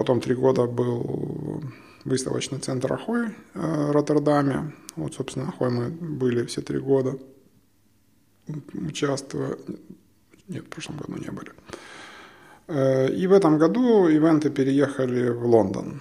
[0.00, 1.62] потом три года был
[2.06, 4.72] выставочный центр Ахой э, в Роттердаме.
[4.96, 7.18] Вот, собственно, Ахой мы были все три года,
[8.88, 9.58] участвуя.
[10.48, 11.52] Нет, в прошлом году не были.
[12.68, 16.00] Э, и в этом году ивенты переехали в Лондон.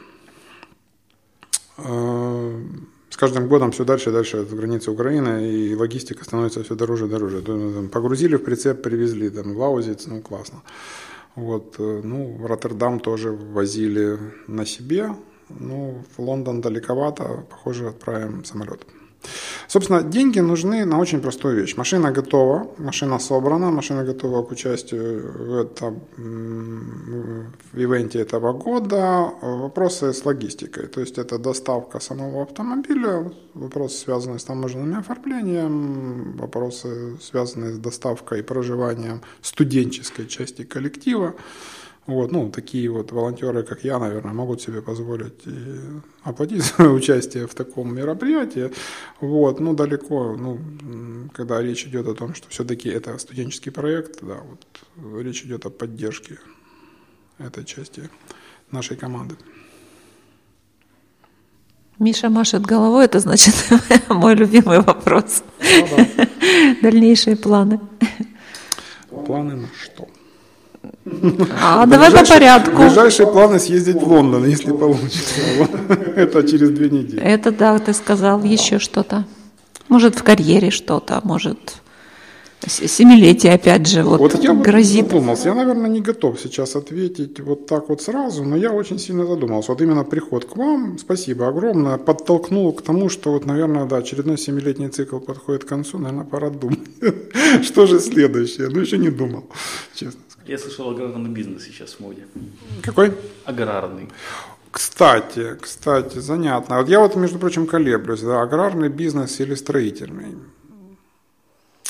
[1.78, 7.06] С каждым годом все дальше и дальше от границы Украины, и логистика становится все дороже
[7.08, 7.41] и дороже.
[7.91, 10.62] Погрузили в прицеп, привезли, там, Лаузиц, ну, классно.
[11.40, 14.18] Вот, э, ну, в Роттердам тоже возили
[14.48, 15.16] на себе.
[15.50, 18.86] Ну, в Лондон далековато, похоже, отправим самолет.
[19.67, 21.78] Собственно, деньги нужны на очень простую вещь.
[21.78, 26.01] Машина готова, машина собрана, машина готова к участию в, этом,
[27.74, 29.32] в ивенте этого года.
[29.41, 37.17] Вопросы с логистикой, то есть это доставка самого автомобиля, вопросы, связанные с таможенным оформлением, вопросы,
[37.22, 41.36] связанные с доставкой и проживанием студенческой части коллектива.
[42.08, 45.43] Вот, ну, такие вот волонтеры, как я, наверное, могут себе позволить
[46.24, 48.72] оплатить свое участие в таком мероприятии.
[49.22, 50.60] Вот, ну, далеко, ну,
[51.34, 55.70] когда речь идет о том, что все-таки это студенческий проект, да, вот речь идет о
[55.70, 56.39] поддержке
[57.38, 58.10] этой части
[58.72, 59.36] нашей команды.
[62.00, 63.54] Миша машет головой, это значит
[64.10, 65.43] мой любимый вопрос.
[65.60, 66.28] Ну, да.
[66.82, 67.80] Дальнейшие планы.
[69.10, 70.08] Планы на что?
[71.62, 72.84] А, давай по порядку.
[72.84, 75.41] Ближайшие планы съездить в Лондон, если получится.
[76.16, 77.22] Это через две недели.
[77.22, 79.26] Это да, ты сказал еще что-то.
[79.88, 81.57] Может, в карьере что-то, может,
[82.68, 85.05] Семилетие, опять же, вот, вот я грозит.
[85.05, 85.47] задумался.
[85.47, 89.72] Я, наверное, не готов сейчас ответить вот так вот сразу, но я очень сильно задумался.
[89.72, 94.38] Вот именно приход к вам, спасибо огромное, подтолкнул к тому, что вот, наверное, да, очередной
[94.38, 96.80] семилетний цикл подходит к концу, наверное, пора думать.
[97.64, 98.68] Что же следующее?
[98.68, 99.45] Ну, еще не думал,
[99.95, 100.20] честно
[100.50, 102.28] я слышал, аграрный бизнес сейчас в моде.
[102.82, 103.14] Какой?
[103.45, 104.10] Аграрный.
[104.72, 106.78] Кстати, кстати, занятно.
[106.78, 110.36] Вот я вот, между прочим, колеблюсь, да, аграрный бизнес или строительный.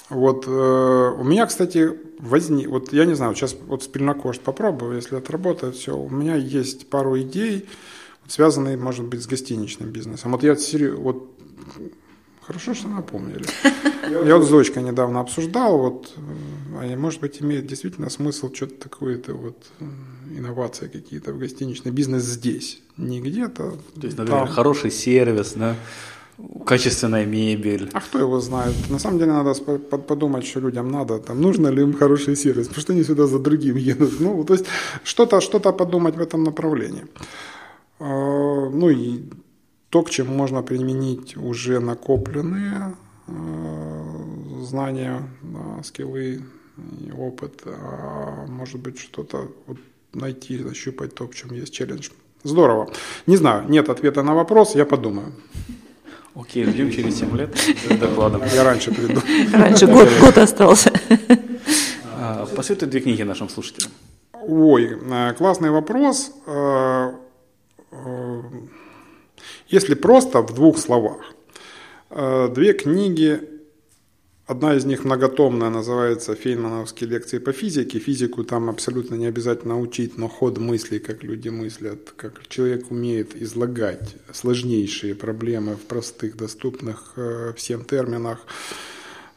[0.10, 5.18] Вот э, у меня, кстати, возник, вот я не знаю, сейчас вот спильнокошт попробую, если
[5.18, 5.96] отработает все.
[5.96, 7.68] У меня есть пару идей,
[8.28, 10.32] связанные, может быть, с гостиничным бизнесом.
[10.32, 10.56] Вот я
[10.96, 11.30] вот
[12.50, 13.46] Хорошо, что напомнили.
[14.10, 16.16] Я вот с дочкой недавно обсуждал, вот,
[16.74, 19.56] а может быть, имеет действительно смысл что-то такое-то вот
[20.36, 23.74] инновации какие-то в гостиничный бизнес здесь, не где-то.
[24.02, 24.48] То есть, например, там.
[24.48, 25.76] хороший сервис, да?
[26.66, 27.92] качественная мебель.
[27.94, 28.74] А кто его знает?
[28.90, 29.54] На самом деле надо
[30.08, 33.38] подумать, что людям надо, там, нужно ли им хороший сервис, потому что они сюда за
[33.38, 34.20] другим едут.
[34.20, 34.66] Ну, то есть
[35.04, 37.06] что-то что подумать в этом направлении.
[38.00, 39.22] А, ну и
[39.90, 42.96] то, к чему можно применить уже накопленные
[43.28, 45.24] а, знания,
[45.84, 46.42] скиллы
[47.00, 49.78] и опыт, а может быть что-то вот
[50.14, 52.10] найти, защупать то, в чем есть челлендж.
[52.44, 52.90] Здорово.
[53.28, 55.34] Не знаю, нет ответа на вопрос, я подумаю.
[56.36, 57.56] Окей, ждем через 7 лет
[58.00, 58.44] докладом.
[58.54, 59.22] Я раньше приду.
[59.52, 60.92] Раньше год, год остался.
[62.16, 63.92] А, посоветуй две книги нашим слушателям.
[64.34, 66.32] Ой, э, классный вопрос.
[69.72, 71.34] Э, э, если просто в двух словах.
[72.56, 73.40] Две книги
[74.50, 78.00] Одна из них многотомная, называется «Фейнмановские лекции по физике».
[78.00, 83.40] Физику там абсолютно не обязательно учить, но ход мыслей, как люди мыслят, как человек умеет
[83.40, 88.40] излагать сложнейшие проблемы в простых, доступных э, всем терминах.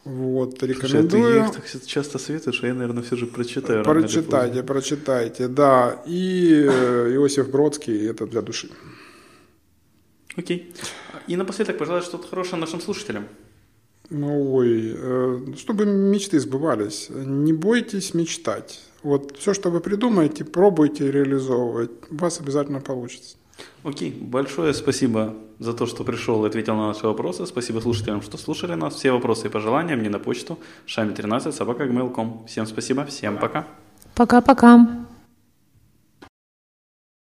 [0.04, 1.10] Вот, рекомендую.
[1.10, 3.84] Слушай, а ты их так часто советуешь, а я, наверное, все же прочитаю.
[3.84, 6.02] Прочитайте, прочитайте, да.
[6.06, 8.70] И э, Иосиф Бродский, это для души.
[10.36, 10.72] Окей.
[11.26, 13.26] И напоследок, пожалуйста, что-то хорошее нашим слушателям.
[14.10, 17.08] Ну, ой, э, чтобы мечты сбывались.
[17.10, 18.80] Не бойтесь мечтать.
[19.02, 21.90] Вот все, что вы придумаете, пробуйте реализовывать.
[22.10, 23.36] У вас обязательно получится.
[23.84, 27.46] Окей, большое спасибо за то, что пришел и ответил на наши вопросы.
[27.46, 28.94] Спасибо слушателям, что слушали нас.
[28.94, 31.88] Все вопросы и пожелания мне на почту шами13 собака
[32.46, 33.66] Всем спасибо, всем пока.
[34.14, 35.06] Пока-пока.